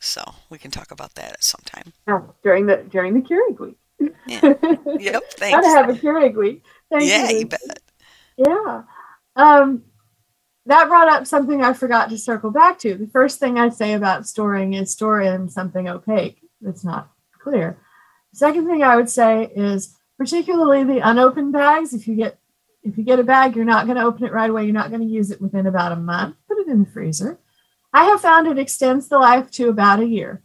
[0.00, 1.92] So we can talk about that at some time.
[2.08, 3.76] Oh, during the during the Keurig week.
[4.26, 4.54] Yeah.
[4.98, 5.22] Yep.
[5.40, 6.64] Gotta have a Keurig week.
[6.90, 7.38] Thank Yeah, you.
[7.40, 7.80] you bet.
[8.36, 8.82] Yeah.
[9.36, 9.82] Um,
[10.66, 12.94] that brought up something I forgot to circle back to.
[12.94, 17.78] The first thing I say about storing is store in something opaque that's not clear.
[18.32, 21.94] The second thing I would say is particularly the unopened bags.
[21.94, 22.37] If you get
[22.82, 24.64] if you get a bag, you're not going to open it right away.
[24.64, 26.36] You're not going to use it within about a month.
[26.46, 27.38] Put it in the freezer.
[27.92, 30.42] I have found it extends the life to about a year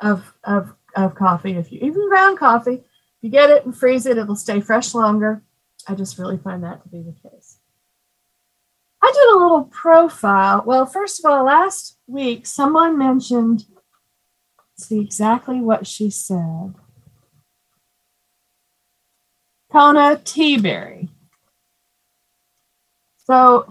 [0.00, 1.56] of of of coffee.
[1.56, 4.94] If you even ground coffee, if you get it and freeze it, it'll stay fresh
[4.94, 5.42] longer.
[5.88, 7.58] I just really find that to be the case.
[9.02, 10.62] I did a little profile.
[10.64, 13.64] Well, first of all, last week someone mentioned,
[14.56, 16.74] let's see exactly what she said.
[19.70, 21.08] Kona Teaberry.
[23.24, 23.66] So,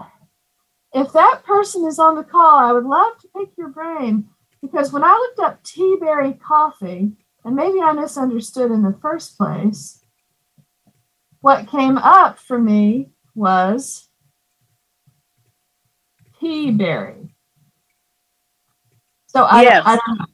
[0.93, 4.29] if that person is on the call, I would love to pick your brain
[4.61, 7.11] because when I looked up Teaberry coffee,
[7.45, 10.03] and maybe I misunderstood in the first place,
[11.41, 14.07] what came up for me was
[16.39, 17.35] pea berry.
[19.27, 19.83] So I, Yes.
[19.85, 20.25] I don't know.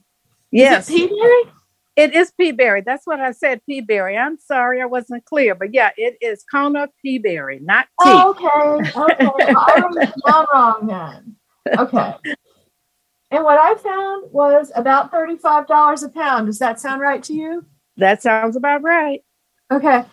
[0.51, 1.53] Yes, Is it pea berry?
[1.99, 2.81] It is pea berry.
[2.81, 4.17] That's what I said, pea berry.
[4.17, 8.09] I'm sorry I wasn't clear, but yeah, it is Kona pea berry, not tea.
[8.09, 8.99] Oh, okay.
[8.99, 9.53] Okay.
[9.57, 11.35] I was not wrong then.
[11.77, 12.13] Okay.
[13.31, 16.47] And what I found was about $35 a pound.
[16.47, 17.65] Does that sound right to you?
[17.97, 19.21] That sounds about right.
[19.69, 20.05] Okay.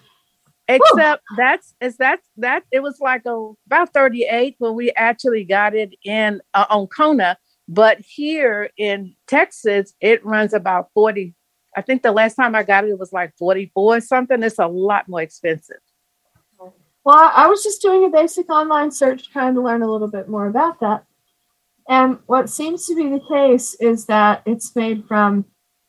[0.68, 5.76] Except that's is that that it was like a, about 38 when we actually got
[5.76, 11.35] it in uh, on Kona, but here in Texas it runs about 40.
[11.76, 14.42] I think the last time I got it, it was like 44 or something.
[14.42, 15.76] It's a lot more expensive.
[17.04, 20.28] Well, I was just doing a basic online search trying to learn a little bit
[20.28, 21.04] more about that.
[21.88, 25.44] And what seems to be the case is that it's made from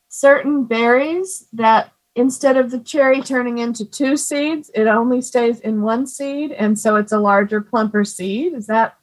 [0.09, 5.81] certain berries that instead of the cherry turning into two seeds, it only stays in
[5.81, 6.51] one seed.
[6.51, 8.53] And so it's a larger, plumper seed.
[8.53, 8.95] Is That-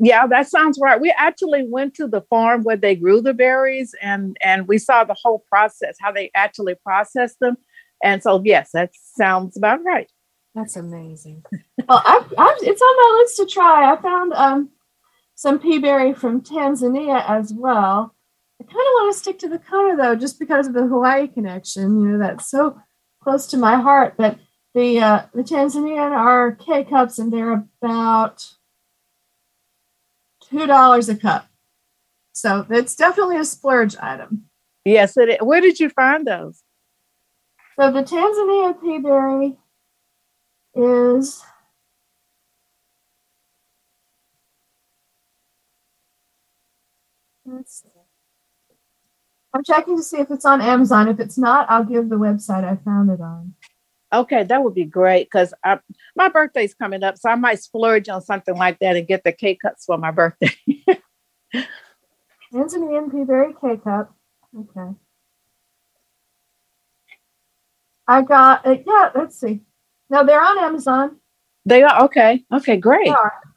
[0.00, 1.00] yeah, that sounds right.
[1.00, 5.04] We actually went to the farm where they grew the berries and and we saw
[5.04, 7.56] the whole process, how they actually processed them.
[8.02, 10.10] And so yes, that sounds about right.
[10.54, 11.44] That's amazing.
[11.88, 13.90] well, I've, I've, it's on my list to try.
[13.90, 14.70] I found um,
[15.34, 18.14] some pea berry from Tanzania as well.
[18.60, 21.26] I kind of want to stick to the Kona though, just because of the Hawaii
[21.26, 22.00] connection.
[22.00, 22.78] You know, that's so
[23.22, 24.14] close to my heart.
[24.16, 24.38] But
[24.74, 28.46] the uh, the Tanzanian are K cups, and they're about
[30.52, 31.48] two dollars a cup.
[32.32, 34.44] So it's definitely a splurge item.
[34.84, 35.36] Yes, it is.
[35.40, 36.62] Where did you find those?
[37.78, 39.56] So the Tanzania pea berry
[40.74, 41.42] is.
[49.54, 51.08] I'm checking to see if it's on Amazon.
[51.08, 53.54] If it's not, I'll give the website I found it on.
[54.12, 55.54] Okay, that would be great because
[56.14, 59.32] my birthday's coming up, so I might splurge on something like that and get the
[59.32, 60.50] K cups for my birthday.
[62.52, 64.14] Tanzanian pea berry K cup.
[64.58, 64.94] Okay.
[68.06, 68.84] I got it.
[68.86, 69.62] Yeah, let's see.
[70.10, 71.16] No, they're on Amazon.
[71.64, 72.44] they are okay.
[72.52, 73.08] Okay, great.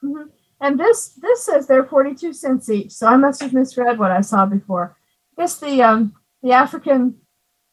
[0.03, 0.29] Mhm.
[0.61, 2.91] And this this says they're 42 cents each.
[2.93, 4.95] So I must have misread what I saw before.
[5.37, 7.15] I guess the um the African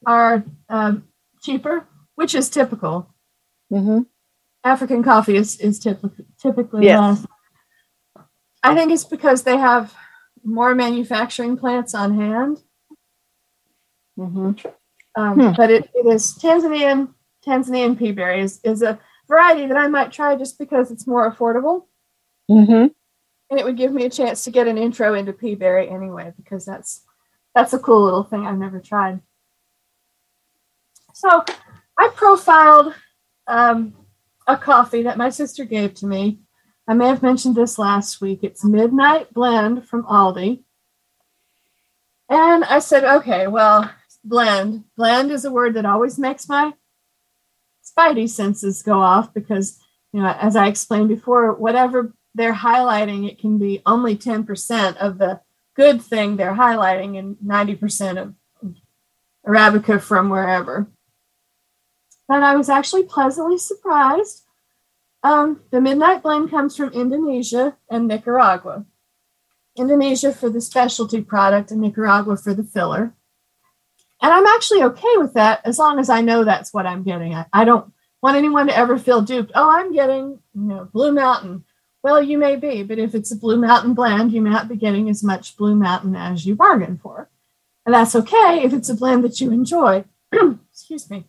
[0.05, 1.05] are um,
[1.42, 3.14] cheaper, which is typical.
[3.70, 4.01] hmm
[4.64, 7.27] African coffee is is typically typically Yes.
[8.62, 9.92] I think it's because they have
[10.44, 12.59] more manufacturing plants on hand.
[14.16, 14.53] hmm
[15.16, 15.53] Um, Hmm.
[15.57, 18.98] But it, it is Tanzanian Tanzanian pea berry is, is a
[19.29, 21.87] variety that I might try just because it's more affordable.
[22.48, 22.87] hmm
[23.51, 26.33] and it would give me a chance to get an intro into pea berry anyway
[26.38, 27.05] because that's
[27.55, 29.20] that's a cool little thing I've never tried.
[31.12, 31.44] So
[31.98, 32.94] I profiled
[33.46, 33.94] um,
[34.46, 36.40] a coffee that my sister gave to me.
[36.88, 38.40] I may have mentioned this last week.
[38.42, 40.64] It's Midnight Blend from Aldi.
[42.28, 43.90] And I said, okay, well,
[44.24, 44.85] blend.
[44.96, 46.72] Blend is a word that always makes my
[47.85, 49.78] spidey senses go off because,
[50.12, 55.18] you know, as I explained before, whatever they're highlighting, it can be only 10% of
[55.18, 55.40] the
[55.74, 58.35] good thing they're highlighting and 90% of
[59.46, 60.88] Arabica from wherever.
[62.28, 64.44] But I was actually pleasantly surprised.
[65.22, 68.87] Um, the Midnight Blend comes from Indonesia and Nicaragua.
[69.76, 73.14] Indonesia for the specialty product and Nicaragua for the filler.
[74.20, 77.35] And I'm actually okay with that as long as I know that's what I'm getting.
[77.35, 79.52] I, I don't want anyone to ever feel duped.
[79.54, 81.64] Oh, I'm getting, you know, Blue Mountain.
[82.02, 84.76] Well, you may be, but if it's a Blue Mountain blend, you may not be
[84.76, 87.30] getting as much Blue Mountain as you bargained for.
[87.85, 90.04] And that's okay if it's a blend that you enjoy.
[90.72, 91.26] Excuse me.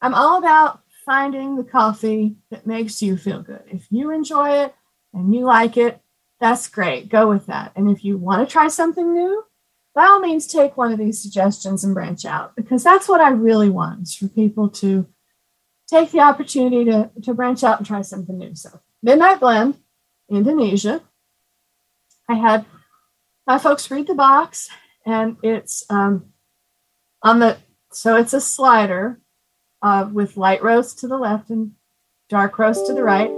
[0.00, 3.62] I'm all about finding the coffee that makes you feel good.
[3.68, 4.74] If you enjoy it
[5.14, 6.00] and you like it,
[6.40, 7.08] that's great.
[7.08, 7.72] Go with that.
[7.76, 9.44] And if you want to try something new,
[9.94, 13.30] by all means, take one of these suggestions and branch out because that's what I
[13.30, 15.06] really want is for people to
[15.88, 18.54] take the opportunity to, to branch out and try something new.
[18.54, 19.78] So, Midnight Blend,
[20.30, 21.02] Indonesia.
[22.28, 22.66] I had
[23.46, 24.68] my folks read the box,
[25.06, 26.32] and it's um,
[27.22, 27.56] on the
[27.92, 29.20] so it's a slider
[29.82, 31.72] uh, with light roast to the left and
[32.28, 33.30] dark roast to the right,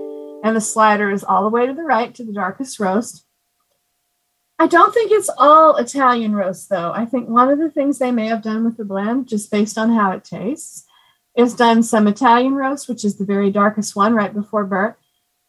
[0.44, 3.24] and the slider is all the way to the right to the darkest roast.
[4.58, 6.92] I don't think it's all Italian roast though.
[6.92, 9.78] I think one of the things they may have done with the blend, just based
[9.78, 10.84] on how it tastes,
[11.36, 14.96] is done some Italian roast, which is the very darkest one right before burnt,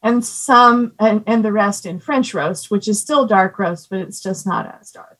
[0.03, 3.99] and some and, and the rest in French roast, which is still dark roast, but
[3.99, 5.17] it's just not as dark.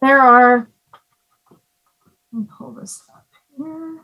[0.00, 0.68] There are
[2.58, 4.00] pull this up here.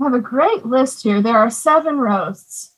[0.00, 1.20] I have a great list here.
[1.20, 2.76] There are seven roasts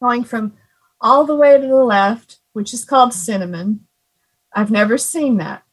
[0.00, 0.54] going from
[1.00, 3.86] all the way to the left, which is called cinnamon.
[4.52, 5.64] I've never seen that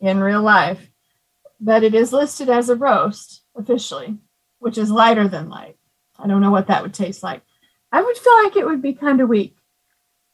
[0.00, 0.90] in real life,
[1.60, 4.16] but it is listed as a roast officially,
[4.58, 5.76] which is lighter than light.
[6.18, 7.42] I don't know what that would taste like.
[7.92, 9.56] I would feel like it would be kind of weak,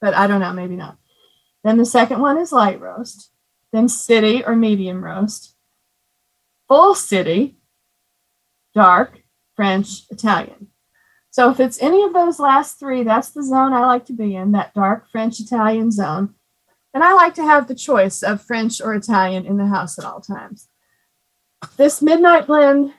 [0.01, 0.97] but I don't know, maybe not.
[1.65, 3.31] Then the second one is light roast,
[3.73, 5.57] then city or medium roast,
[6.69, 7.57] full city,
[8.75, 9.20] dark,
[9.61, 10.69] French, Italian.
[11.29, 14.35] So if it's any of those last three, that's the zone I like to be
[14.35, 16.35] in, that dark French Italian zone.
[16.95, 20.07] And I like to have the choice of French or Italian in the house at
[20.07, 20.69] all times.
[21.77, 22.95] This midnight blend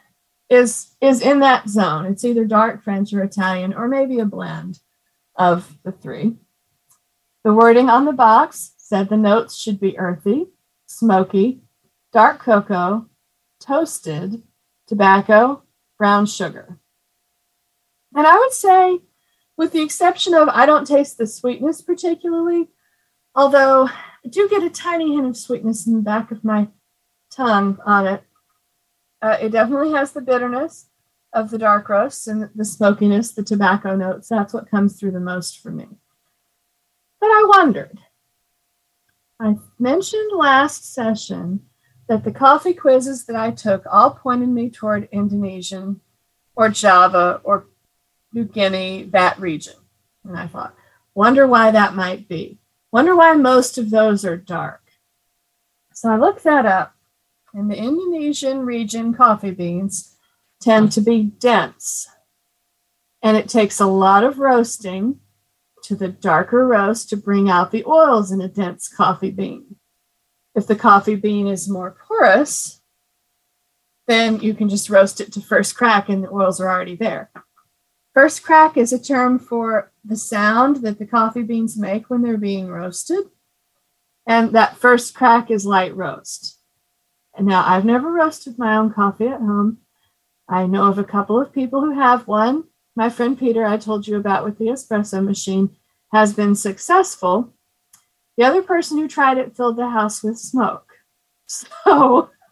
[0.52, 2.06] is is in that zone.
[2.06, 4.78] It's either dark French or Italian, or maybe a blend
[5.36, 6.36] of the three.
[7.44, 10.46] The wording on the box said the notes should be earthy,
[10.86, 11.62] smoky,
[12.14, 13.08] dark cocoa,
[13.60, 14.44] toasted,
[14.86, 15.64] tobacco,
[16.02, 16.80] brown sugar.
[18.16, 19.02] And I would say,
[19.56, 22.70] with the exception of I don't taste the sweetness particularly,
[23.36, 26.70] although I do get a tiny hint of sweetness in the back of my
[27.32, 28.24] tongue on it.
[29.22, 30.88] Uh, it definitely has the bitterness
[31.34, 34.28] of the dark roast and the smokiness, the tobacco notes.
[34.28, 35.86] That's what comes through the most for me.
[37.20, 38.00] But I wondered.
[39.40, 41.68] I mentioned last session
[42.12, 46.02] that the coffee quizzes that I took all pointed me toward Indonesian
[46.58, 47.68] or Java or
[48.34, 49.76] New Guinea, that region.
[50.26, 50.76] And I thought,
[51.16, 52.60] wonder why that might be.
[52.92, 54.82] Wonder why most of those are dark.
[55.94, 56.96] So I looked that up.
[57.54, 60.18] In the Indonesian region, coffee beans
[60.60, 62.10] tend to be dense.
[63.24, 65.22] And it takes a lot of roasting
[65.84, 69.78] to the darker roast to bring out the oils in a dense coffee bean.
[70.56, 72.82] If the coffee bean is more porous,
[74.08, 77.32] then you can just roast it to first crack and the oils are already there.
[78.14, 82.38] First crack is a term for the sound that the coffee beans make when they're
[82.38, 83.24] being roasted.
[84.28, 86.60] And that first crack is light roast.
[87.38, 89.78] And now I've never roasted my own coffee at home.
[90.50, 92.66] I know of a couple of people who have one.
[92.96, 95.78] My friend Peter, I told you about with the espresso machine,
[96.12, 97.54] has been successful.
[98.42, 100.94] The other person who tried it filled the house with smoke.
[101.46, 102.32] So,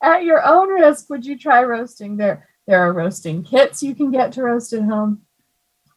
[0.00, 2.16] at your own risk, would you try roasting?
[2.16, 5.22] There, there are roasting kits you can get to roast at home.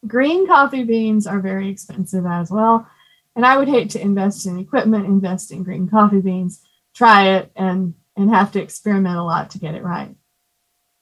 [0.07, 2.89] Green coffee beans are very expensive as well.
[3.35, 6.63] And I would hate to invest in equipment, invest in green coffee beans,
[6.95, 10.15] try it, and, and have to experiment a lot to get it right.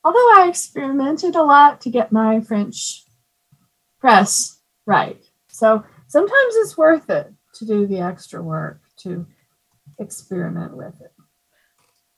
[0.04, 3.06] Although I experimented a lot to get my French
[4.02, 5.24] press right.
[5.48, 9.26] So sometimes it's worth it to do the extra work to
[10.00, 11.12] experiment with it.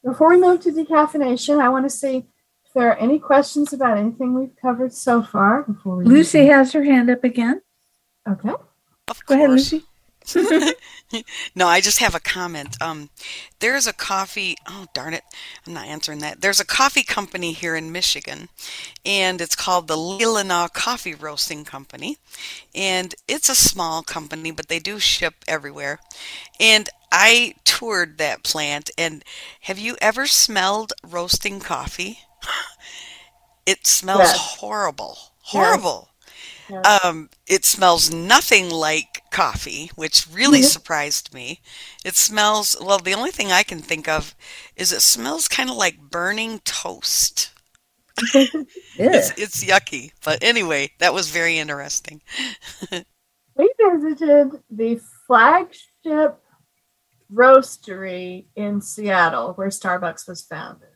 [0.03, 2.17] Before we move to decaffeination, I want to see
[2.65, 6.71] if there are any questions about anything we've covered so far before we Lucy has
[6.73, 7.61] her hand up again.
[8.27, 8.53] Okay.
[9.07, 9.49] Of Go ahead.
[9.49, 9.83] Lucy.
[11.55, 12.75] no, I just have a comment.
[12.81, 13.09] Um,
[13.59, 14.55] there's a coffee.
[14.67, 15.23] Oh, darn it.
[15.65, 16.41] I'm not answering that.
[16.41, 18.49] There's a coffee company here in Michigan,
[19.05, 22.17] and it's called the Leelanau Coffee Roasting Company.
[22.75, 25.99] And it's a small company, but they do ship everywhere.
[26.59, 28.89] And I toured that plant.
[28.97, 29.23] And
[29.61, 32.19] have you ever smelled roasting coffee?
[33.65, 34.57] it smells Yes.
[34.59, 35.17] horrible.
[35.41, 36.09] Horrible.
[36.09, 36.16] Yes.
[36.83, 40.63] Um, it smells nothing like coffee, which really Mhm.
[40.63, 41.61] surprised me.
[42.05, 44.35] It smells, well, the only thing I can think of
[44.75, 47.51] is it smells kind of like burning toast.
[49.11, 50.11] It's, it's yucky.
[50.23, 52.21] But anyway, that was very interesting.
[53.55, 56.39] We visited the flagship
[57.33, 60.86] roastery in Seattle where Starbucks was founded.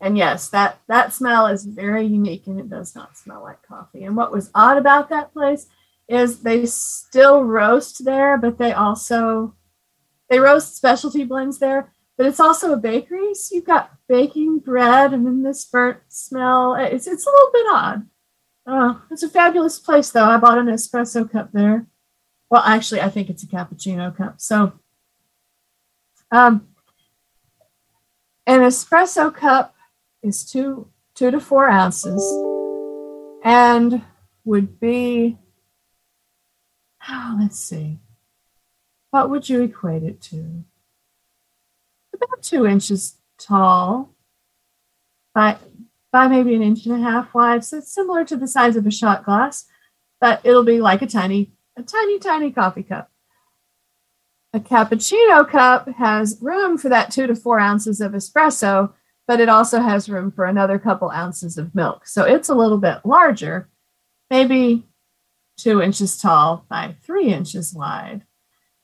[0.00, 4.04] And yes, that, that smell is very unique and it does not smell like coffee.
[4.04, 5.66] And what was odd about that place
[6.08, 9.54] is they still roast there, but they also
[10.30, 13.34] they roast specialty blends there, but it's also a bakery.
[13.34, 16.74] So you've got baking bread and then this burnt smell.
[16.74, 18.06] It's it's a little bit odd.
[18.66, 20.24] Oh, it's a fabulous place though.
[20.24, 21.86] I bought an espresso cup there.
[22.50, 24.40] Well, actually, I think it's a cappuccino cup.
[24.40, 24.72] So,
[26.30, 26.68] um,
[28.46, 29.74] an espresso cup
[30.22, 32.22] is two two to four ounces,
[33.44, 34.02] and
[34.44, 35.38] would be.
[37.08, 37.98] Oh, let's see.
[39.10, 40.64] What would you equate it to?
[42.14, 44.14] About two inches tall,
[45.34, 45.56] by
[46.10, 47.64] by maybe an inch and a half wide.
[47.64, 49.66] So it's similar to the size of a shot glass,
[50.20, 53.10] but it'll be like a tiny, a tiny, tiny coffee cup.
[54.52, 58.92] a cappuccino cup has room for that two to four ounces of espresso,
[59.28, 62.08] but it also has room for another couple ounces of milk.
[62.08, 63.68] So it's a little bit larger,
[64.30, 64.88] maybe
[65.58, 68.22] two inches tall by three inches wide.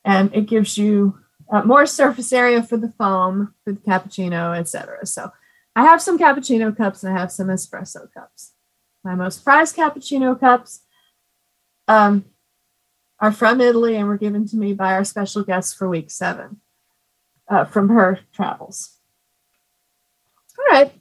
[0.04, 1.18] And it gives you
[1.50, 5.06] uh, more surface area for the foam, for the cappuccino, etc.
[5.06, 5.32] So
[5.74, 8.52] I have some cappuccino cups and I have some espresso cups.
[9.02, 10.82] My most prized cappuccino cups
[11.88, 12.26] um,
[13.18, 16.60] are from Italy and were given to me by our special guest for week seven
[17.48, 18.93] uh, from her travels.
[20.58, 20.92] All right.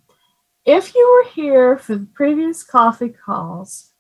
[0.66, 3.91] If you were here for the previous coffee calls,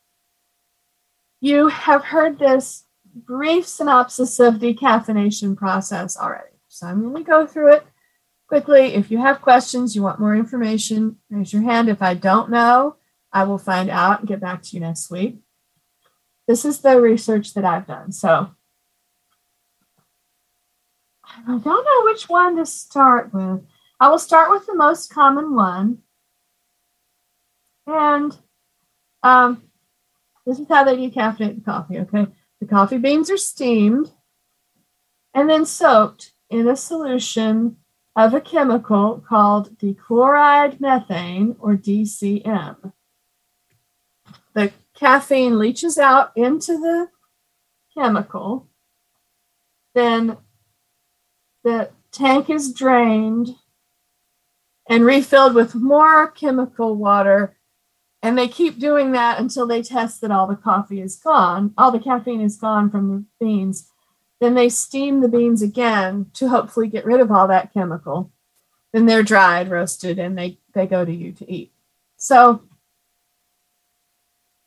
[1.41, 6.55] you have heard this brief synopsis of decaffeination process already.
[6.69, 7.85] So I'm going to go through it
[8.47, 8.93] quickly.
[8.93, 11.89] If you have questions, you want more information, raise your hand.
[11.89, 12.95] If I don't know,
[13.31, 15.37] I will find out and get back to you next week.
[16.47, 18.11] This is the research that I've done.
[18.11, 18.51] So
[21.25, 23.61] I don't know which one to start with.
[23.99, 25.99] I will start with the most common one.
[27.87, 28.37] And
[29.21, 29.63] um,
[30.45, 32.27] this is how they decaffeinate the coffee, okay?
[32.59, 34.11] The coffee beans are steamed
[35.33, 37.77] and then soaked in a solution
[38.15, 42.93] of a chemical called dichloride methane or DCM.
[44.53, 47.09] The caffeine leaches out into the
[47.97, 48.67] chemical.
[49.95, 50.37] Then
[51.63, 53.55] the tank is drained
[54.89, 57.57] and refilled with more chemical water.
[58.21, 61.91] And they keep doing that until they test that all the coffee is gone, all
[61.91, 63.89] the caffeine is gone from the beans.
[64.39, 68.31] Then they steam the beans again to hopefully get rid of all that chemical.
[68.91, 71.71] Then they're dried, roasted, and they, they go to you to eat.
[72.17, 72.63] So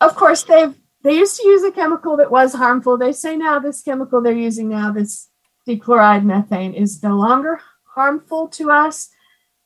[0.01, 0.75] of course they've
[1.07, 2.99] they used to use a chemical that was harmful.
[2.99, 5.29] They say now this chemical they're using now, this
[5.67, 9.11] dichloride methane, is no longer harmful to us.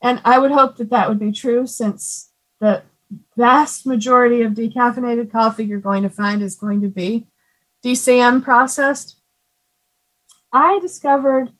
[0.01, 2.83] And I would hope that that would be true since the
[3.37, 7.27] vast majority of decaffeinated coffee you're going to find is going to be
[7.83, 9.17] DCM processed.
[10.51, 11.51] I discovered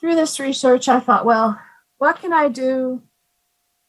[0.00, 1.60] through this research, I thought, well,
[1.98, 3.02] what can I do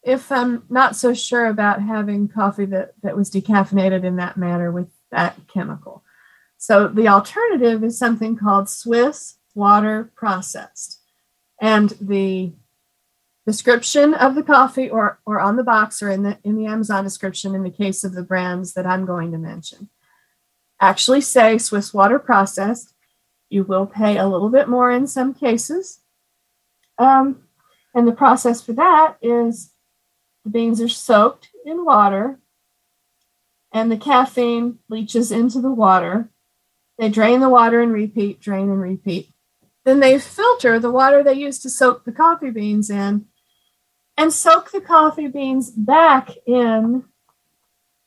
[0.03, 4.71] if I'm not so sure about having coffee that, that was decaffeinated in that manner
[4.71, 6.03] with that chemical.
[6.57, 11.01] So the alternative is something called Swiss water processed.
[11.59, 12.53] And the
[13.47, 17.03] description of the coffee or, or on the box or in the in the Amazon
[17.03, 19.89] description in the case of the brands that I'm going to mention
[20.79, 22.93] actually say Swiss water processed.
[23.49, 26.01] You will pay a little bit more in some cases.
[26.97, 27.43] Um,
[27.93, 29.71] and the process for that is
[30.43, 32.39] the beans are soaked in water
[33.71, 36.29] and the caffeine leaches into the water.
[36.97, 39.31] They drain the water and repeat, drain and repeat.
[39.85, 43.25] Then they filter the water they use to soak the coffee beans in
[44.17, 47.05] and soak the coffee beans back in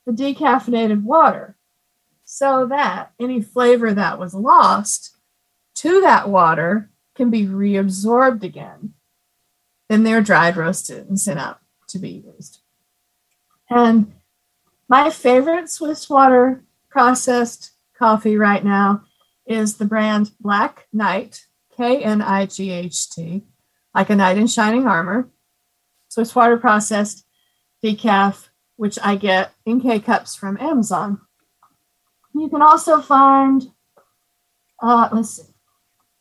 [0.05, 1.57] the decaffeinated water
[2.25, 5.17] so that any flavor that was lost
[5.75, 8.95] to that water can be reabsorbed again.
[9.89, 11.59] Then they're dried, roasted, and sent out
[11.89, 12.61] to be used.
[13.69, 14.13] And
[14.89, 19.05] my favorite Swiss water processed coffee right now
[19.47, 21.47] is the brand Black Knight,
[21.77, 23.43] K N I G H T,
[23.95, 25.29] like a knight in shining armor.
[26.11, 27.25] Swiss water processed
[27.83, 31.21] decaf, which I get in K cups from Amazon.
[32.35, 33.71] You can also find,
[34.83, 35.43] uh, let's see,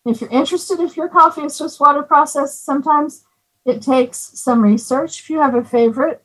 [0.06, 3.26] if you're interested, if your coffee is Swiss water processed, sometimes
[3.66, 5.20] it takes some research.
[5.20, 6.24] If you have a favorite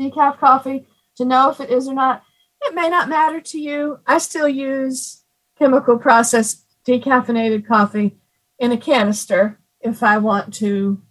[0.00, 2.22] decaf coffee, to know if it is or not,
[2.62, 3.98] it may not matter to you.
[4.06, 5.24] I still use
[5.58, 8.16] chemical processed decaffeinated coffee
[8.58, 11.02] in a canister if I want to.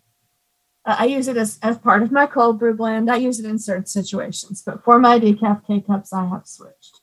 [0.86, 3.10] Uh, I use it as, as part of my cold brew blend.
[3.10, 7.02] I use it in certain situations, but for my decaf K cups, I have switched.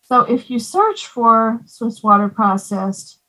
[0.00, 3.20] So if you search for Swiss water processed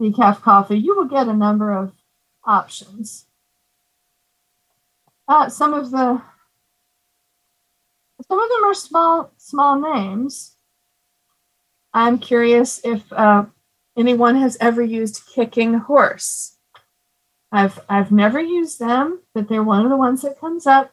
[0.00, 1.92] decaf coffee, you will get a number of
[2.44, 3.26] options.
[5.26, 6.22] Uh, some of the
[8.26, 10.56] some of them are small small names.
[11.92, 13.46] I'm curious if uh,
[13.96, 16.53] anyone has ever used Kicking Horse.
[17.54, 20.92] I've I've never used them, but they're one of the ones that comes up.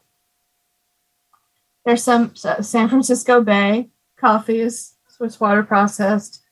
[1.84, 6.44] There's some uh, San Francisco Bay coffee is Swiss water processed,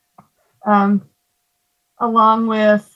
[0.65, 1.07] um,
[1.97, 2.93] along with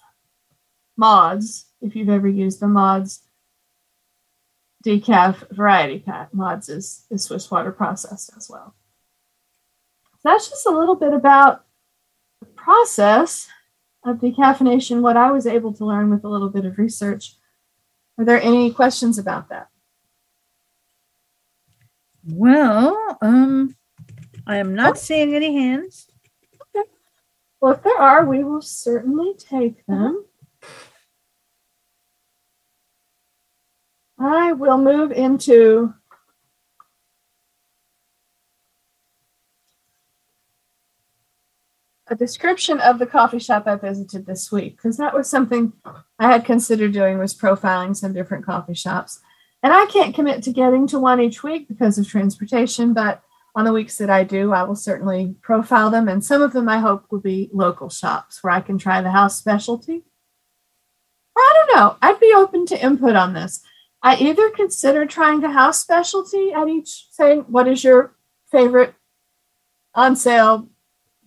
[0.97, 3.21] mods if you've ever used the mods.
[4.85, 8.75] Decaf variety pack mods is, is swiss water processed as well.
[10.19, 11.65] So that's just a little bit about
[12.41, 13.47] the process
[14.05, 17.33] of decaffeination, what I was able to learn with a little bit of research.
[18.17, 19.67] Are there any questions about that?
[22.23, 23.75] Well, um,
[24.47, 26.07] I am not seeing any hands.
[26.75, 26.87] Okay.
[27.59, 30.25] Well, if there are, we will certainly take them.
[34.17, 35.93] I will move into
[42.07, 45.73] a description of the coffee shop I visited this week because that was something
[46.19, 49.19] I had considered doing was profiling some different coffee shops.
[49.63, 53.23] And I can't commit to getting to one each week because of transportation, but
[53.55, 56.07] on the weeks that I do, I will certainly profile them.
[56.07, 59.11] And some of them I hope will be local shops where I can try the
[59.11, 60.03] house specialty.
[61.35, 63.61] Or I don't know, I'd be open to input on this.
[64.03, 68.15] I either consider trying the house specialty at each, saying, what is your
[68.51, 68.93] favorite
[69.95, 70.69] on sale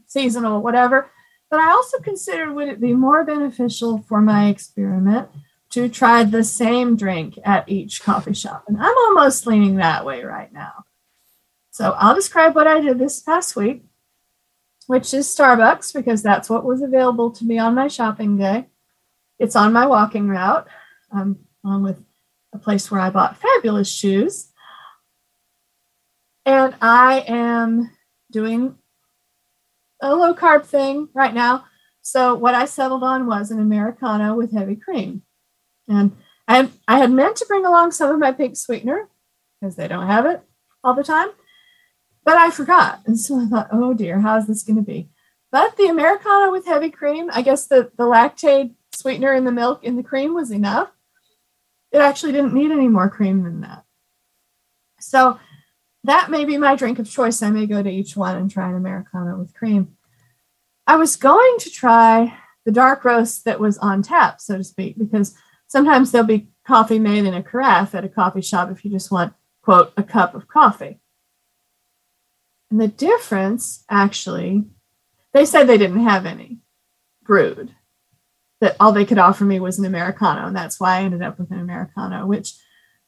[0.09, 1.11] seasonal, whatever.
[1.51, 5.29] But I also considered would it be more beneficial for my experiment
[5.71, 8.65] to try the same drink at each coffee shop?
[8.67, 10.85] And I'm almost leaning that way right now.
[11.71, 13.85] So I'll describe what I did this past week,
[14.89, 18.67] which is Starbucks, because that's what was available to me on my shopping day.
[19.39, 20.67] It's on my walking route,
[21.13, 22.03] um, along with
[22.53, 24.51] a place where I bought fabulous shoes.
[26.45, 27.91] And I am
[28.31, 28.78] doing
[30.01, 31.65] a low carb thing right now.
[32.03, 35.23] So what I settled on was an Americano with heavy cream.
[35.89, 39.09] And I, I had meant to bring along some of my pink sweetener
[39.61, 40.43] because they don't have it
[40.83, 41.29] all the time,
[42.25, 43.01] but I forgot.
[43.07, 45.11] And so I thought, oh dear, how's this going to be?
[45.51, 49.85] But the Americano with heavy cream, I guess the, the lactate sweetener in the milk
[49.85, 50.91] in the cream was enough.
[51.91, 53.85] It actually didn't need any more cream than that.
[55.01, 55.39] So
[56.05, 57.43] that may be my drink of choice.
[57.43, 59.97] I may go to each one and try an Americano with cream.
[60.87, 64.99] I was going to try the dark roast that was on tap, so to speak,
[64.99, 65.35] because
[65.67, 69.11] sometimes there'll be coffee made in a carafe at a coffee shop if you just
[69.11, 69.33] want,
[69.63, 71.01] quote, a cup of coffee.
[72.71, 74.65] And the difference, actually,
[75.33, 76.59] they said they didn't have any
[77.23, 77.75] brewed,
[78.61, 80.47] that all they could offer me was an Americano.
[80.47, 82.55] And that's why I ended up with an Americano, which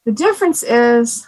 [0.04, 1.26] the difference is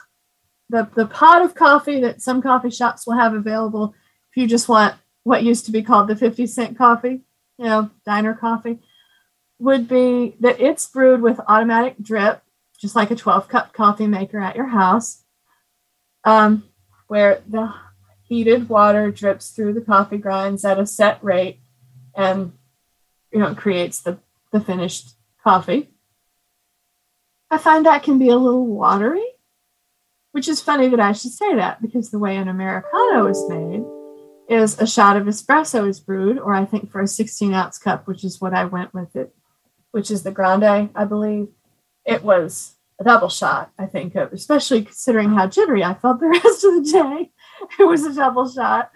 [0.73, 3.95] the, the pot of coffee that some coffee shops will have available
[4.31, 7.21] if you just want what used to be called the 50 cent coffee,
[7.59, 8.81] you know, diner coffee,
[9.59, 12.43] would be that it's brewed with automatic drip,
[12.81, 15.23] just like a 12 cup coffee maker at your house,
[16.25, 16.65] um,
[17.07, 17.73] where the
[18.25, 21.61] heated water drips through the coffee grinds at a set rate
[22.17, 22.53] and
[23.31, 24.19] you know creates the,
[24.53, 25.91] the finished coffee.
[27.51, 29.32] I find that can be a little watery
[30.33, 33.85] which is funny that I should say that because the way an Americano is made
[34.49, 38.07] is a shot of espresso is brewed, or I think for a 16 ounce cup,
[38.07, 39.35] which is what I went with it,
[39.93, 41.49] which is the grande, I believe.
[42.05, 46.27] It was a double shot, I think, of, especially considering how jittery I felt the
[46.45, 47.31] rest of the day.
[47.79, 48.91] It was a double shot.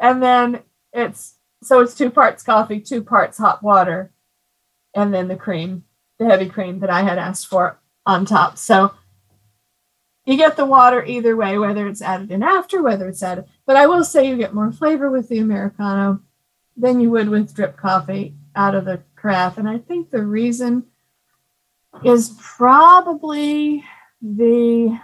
[0.00, 0.62] And then
[0.92, 4.12] it's so it's two parts coffee, two parts hot water,
[4.94, 5.84] and then the cream,
[6.18, 8.58] the heavy cream that I had asked for on top.
[8.58, 8.94] So
[10.26, 13.46] you get the water either way, whether it's added in after, whether it's added.
[13.64, 16.20] But I will say you get more flavor with the Americano
[16.76, 19.56] than you would with drip coffee out of the carafe.
[19.56, 20.84] And I think the reason
[22.04, 23.84] is probably
[24.20, 25.00] the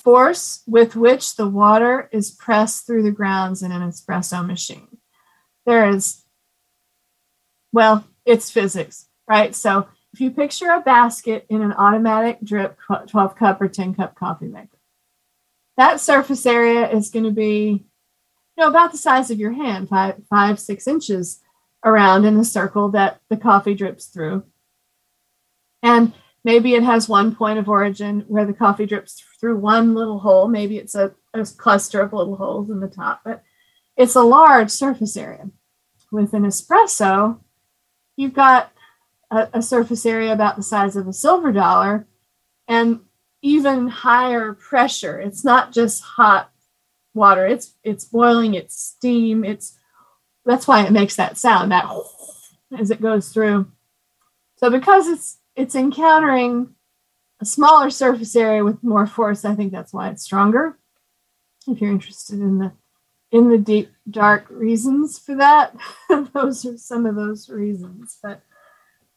[0.00, 4.98] force with which the water is pressed through the grounds in an espresso machine.
[5.64, 6.24] There is,
[7.72, 9.54] well, it's physics, right?
[9.54, 9.86] So
[10.18, 14.48] if you picture a basket in an automatic drip 12 cup or 10 cup coffee
[14.48, 14.76] maker,
[15.76, 17.86] that surface area is going to be
[18.56, 21.40] you know about the size of your hand, five, five, six inches
[21.84, 24.42] around in the circle that the coffee drips through.
[25.84, 26.12] And
[26.42, 30.48] maybe it has one point of origin where the coffee drips through one little hole.
[30.48, 33.44] Maybe it's a, a cluster of little holes in the top, but
[33.96, 35.48] it's a large surface area.
[36.10, 37.38] With an espresso,
[38.16, 38.72] you've got
[39.30, 42.06] a, a surface area about the size of a silver dollar
[42.66, 43.00] and
[43.42, 45.18] even higher pressure.
[45.20, 46.50] It's not just hot
[47.14, 47.46] water.
[47.46, 49.78] It's it's boiling, it's steam, it's
[50.44, 51.86] that's why it makes that sound that
[52.78, 53.70] as it goes through.
[54.56, 56.74] So because it's it's encountering
[57.40, 60.78] a smaller surface area with more force, I think that's why it's stronger.
[61.66, 62.72] If you're interested in the
[63.30, 65.76] in the deep dark reasons for that,
[66.32, 68.18] those are some of those reasons.
[68.22, 68.42] But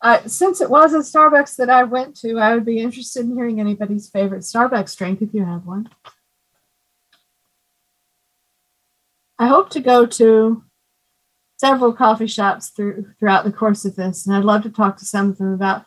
[0.01, 3.35] uh, since it was a Starbucks that I went to, I would be interested in
[3.35, 5.89] hearing anybody's favorite Starbucks drink if you have one.
[9.37, 10.63] I hope to go to
[11.57, 15.05] several coffee shops through, throughout the course of this, and I'd love to talk to
[15.05, 15.85] some of them about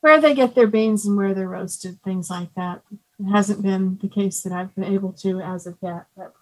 [0.00, 2.82] where they get their beans and where they're roasted, things like that.
[3.18, 6.06] It hasn't been the case that I've been able to as of yet.
[6.16, 6.32] But.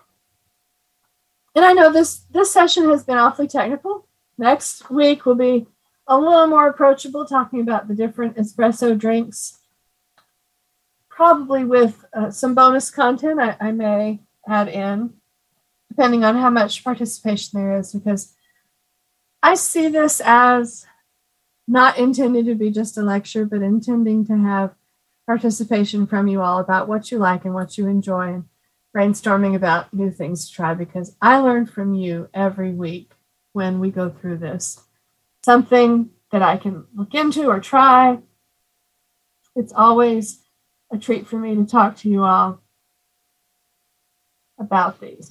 [1.54, 4.06] And I know this this session has been awfully technical.
[4.36, 5.66] Next week will be
[6.06, 9.58] a little more approachable, talking about the different espresso drinks.
[11.08, 15.14] Probably with uh, some bonus content I, I may add in,
[15.88, 18.34] depending on how much participation there is, because
[19.42, 20.86] I see this as
[21.66, 24.74] not intended to be just a lecture, but intending to have
[25.26, 28.44] participation from you all about what you like and what you enjoy and
[28.96, 33.12] brainstorming about new things to try because I learn from you every week
[33.52, 34.85] when we go through this.
[35.46, 38.18] Something that I can look into or try.
[39.54, 40.40] It's always
[40.92, 42.60] a treat for me to talk to you all
[44.58, 45.30] about these.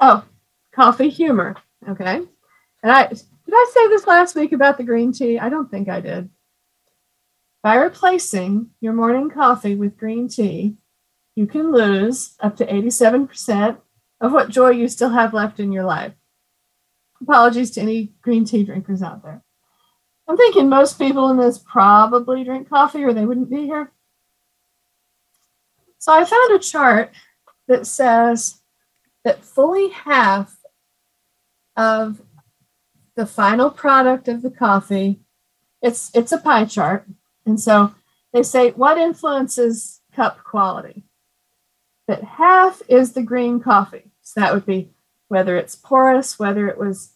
[0.00, 0.24] Oh,
[0.74, 1.56] coffee humor.
[1.86, 2.22] Okay.
[2.82, 3.20] And I did
[3.52, 5.38] I say this last week about the green tea?
[5.38, 6.30] I don't think I did.
[7.62, 10.78] By replacing your morning coffee with green tea,
[11.34, 13.76] you can lose up to 87%
[14.22, 16.14] of what joy you still have left in your life.
[17.22, 19.42] Apologies to any green tea drinkers out there.
[20.28, 23.92] I'm thinking most people in this probably drink coffee or they wouldn't be here.
[25.98, 27.12] So I found a chart
[27.68, 28.60] that says
[29.24, 30.56] that fully half
[31.76, 32.20] of
[33.16, 35.20] the final product of the coffee,
[35.80, 37.06] it's it's a pie chart,
[37.46, 37.94] and so
[38.32, 41.04] they say what influences cup quality?
[42.06, 44.10] That half is the green coffee.
[44.22, 44.90] So that would be
[45.28, 47.12] whether it's porous, whether it was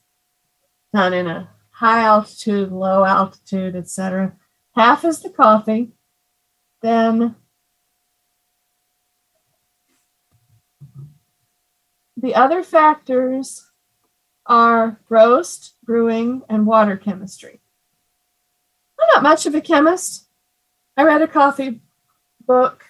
[0.92, 4.34] done in a high altitude, low altitude, etc.
[4.74, 5.92] Half is the coffee.
[6.82, 7.36] Then
[12.16, 13.70] the other factors
[14.46, 17.60] are roast, brewing, and water chemistry.
[19.00, 20.26] I'm not much of a chemist.
[20.96, 21.80] I read a coffee
[22.44, 22.84] book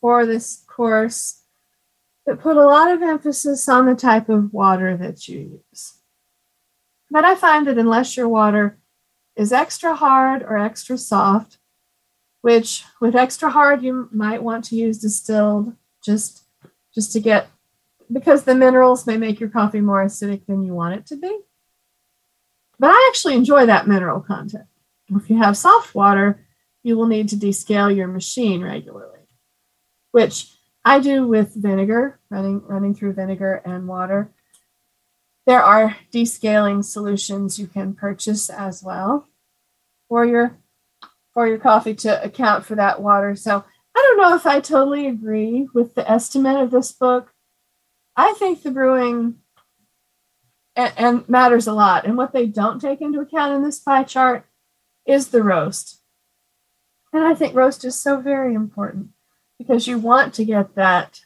[0.00, 1.42] for this course
[2.26, 5.94] that put a lot of emphasis on the type of water that you use.
[7.10, 8.78] But I find that unless your water
[9.36, 11.58] is extra hard or extra soft,
[12.40, 15.74] which with extra hard you might want to use distilled
[16.04, 16.42] just
[16.94, 17.48] just to get
[18.12, 21.40] because the minerals may make your coffee more acidic than you want it to be.
[22.78, 24.66] But I actually enjoy that mineral content.
[25.08, 26.44] If you have soft water,
[26.82, 29.20] you will need to descale your machine regularly,
[30.12, 30.55] which
[30.86, 34.30] I do with vinegar, running running through vinegar and water.
[35.44, 39.28] There are descaling solutions you can purchase as well
[40.08, 40.58] for your
[41.34, 43.34] for your coffee to account for that water.
[43.34, 43.64] So
[43.96, 47.34] I don't know if I totally agree with the estimate of this book,
[48.14, 49.38] I think the brewing
[50.76, 52.06] and, and matters a lot.
[52.06, 54.46] And what they don't take into account in this pie chart
[55.04, 56.00] is the roast.
[57.12, 59.10] And I think roast is so very important
[59.58, 61.20] because you want to get that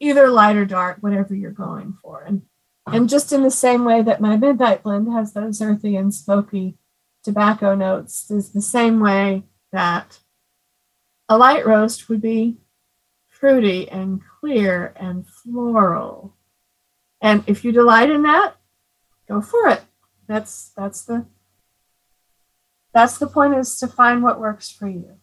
[0.00, 2.22] either light or dark, whatever you're going for.
[2.22, 2.42] And
[2.86, 6.76] and just in the same way that my midnight blend has those earthy and smoky
[7.22, 10.20] tobacco notes, is the same way that
[11.28, 12.58] a light roast would be
[13.26, 16.36] fruity and clear and floral.
[17.22, 18.56] And if you delight in that,
[19.26, 19.82] go for it.
[20.26, 21.26] That's that's the
[22.92, 25.16] that's the point is to find what works for you.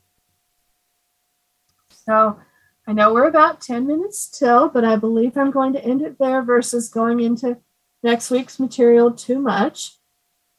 [2.12, 2.38] So
[2.86, 6.20] I know we're about 10 minutes till, but I believe I'm going to end it
[6.20, 7.60] there versus going into
[8.04, 9.94] next week's material too much.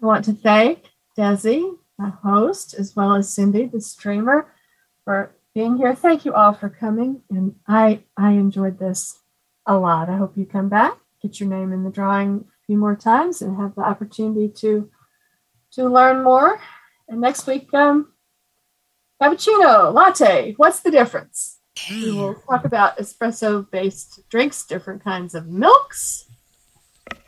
[0.02, 0.84] I want to thank
[1.14, 4.50] Desi, my host, as well as Cindy, the streamer,
[5.04, 5.94] for being here.
[5.94, 9.20] Thank you all for coming, and I I enjoyed this
[9.66, 10.08] a lot.
[10.08, 13.42] I hope you come back, get your name in the drawing a few more times,
[13.42, 14.88] and have the opportunity to
[15.72, 16.58] to learn more.
[17.08, 18.11] And next week, um,
[19.22, 20.54] cappuccino, latte.
[20.56, 21.60] What's the difference?
[21.88, 26.28] We will talk about espresso-based drinks, different kinds of milks,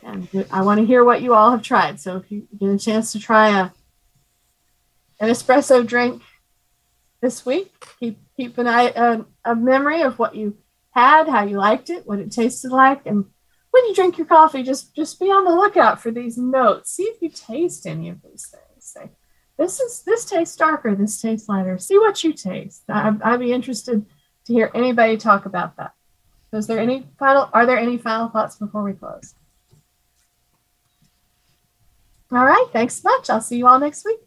[0.03, 1.99] and I want to hear what you all have tried.
[1.99, 3.71] So if you get a chance to try a
[5.19, 6.21] an espresso drink
[7.21, 7.73] this week.
[7.99, 10.57] Keep keep an eye uh, a memory of what you
[10.91, 13.25] had, how you liked it, what it tasted like, and
[13.71, 16.91] when you drink your coffee, just just be on the lookout for these notes.
[16.91, 18.64] See if you taste any of these things.
[19.57, 21.77] This is this tastes darker, this tastes lighter.
[21.77, 22.83] See what you taste.
[22.89, 24.05] I'd, I'd be interested
[24.45, 25.93] to hear anybody talk about that.
[26.51, 27.49] So is there any final?
[27.53, 29.33] Are there any final thoughts before we close?
[32.31, 32.67] All right.
[32.73, 33.29] Thanks much.
[33.29, 34.19] I'll see you all next week.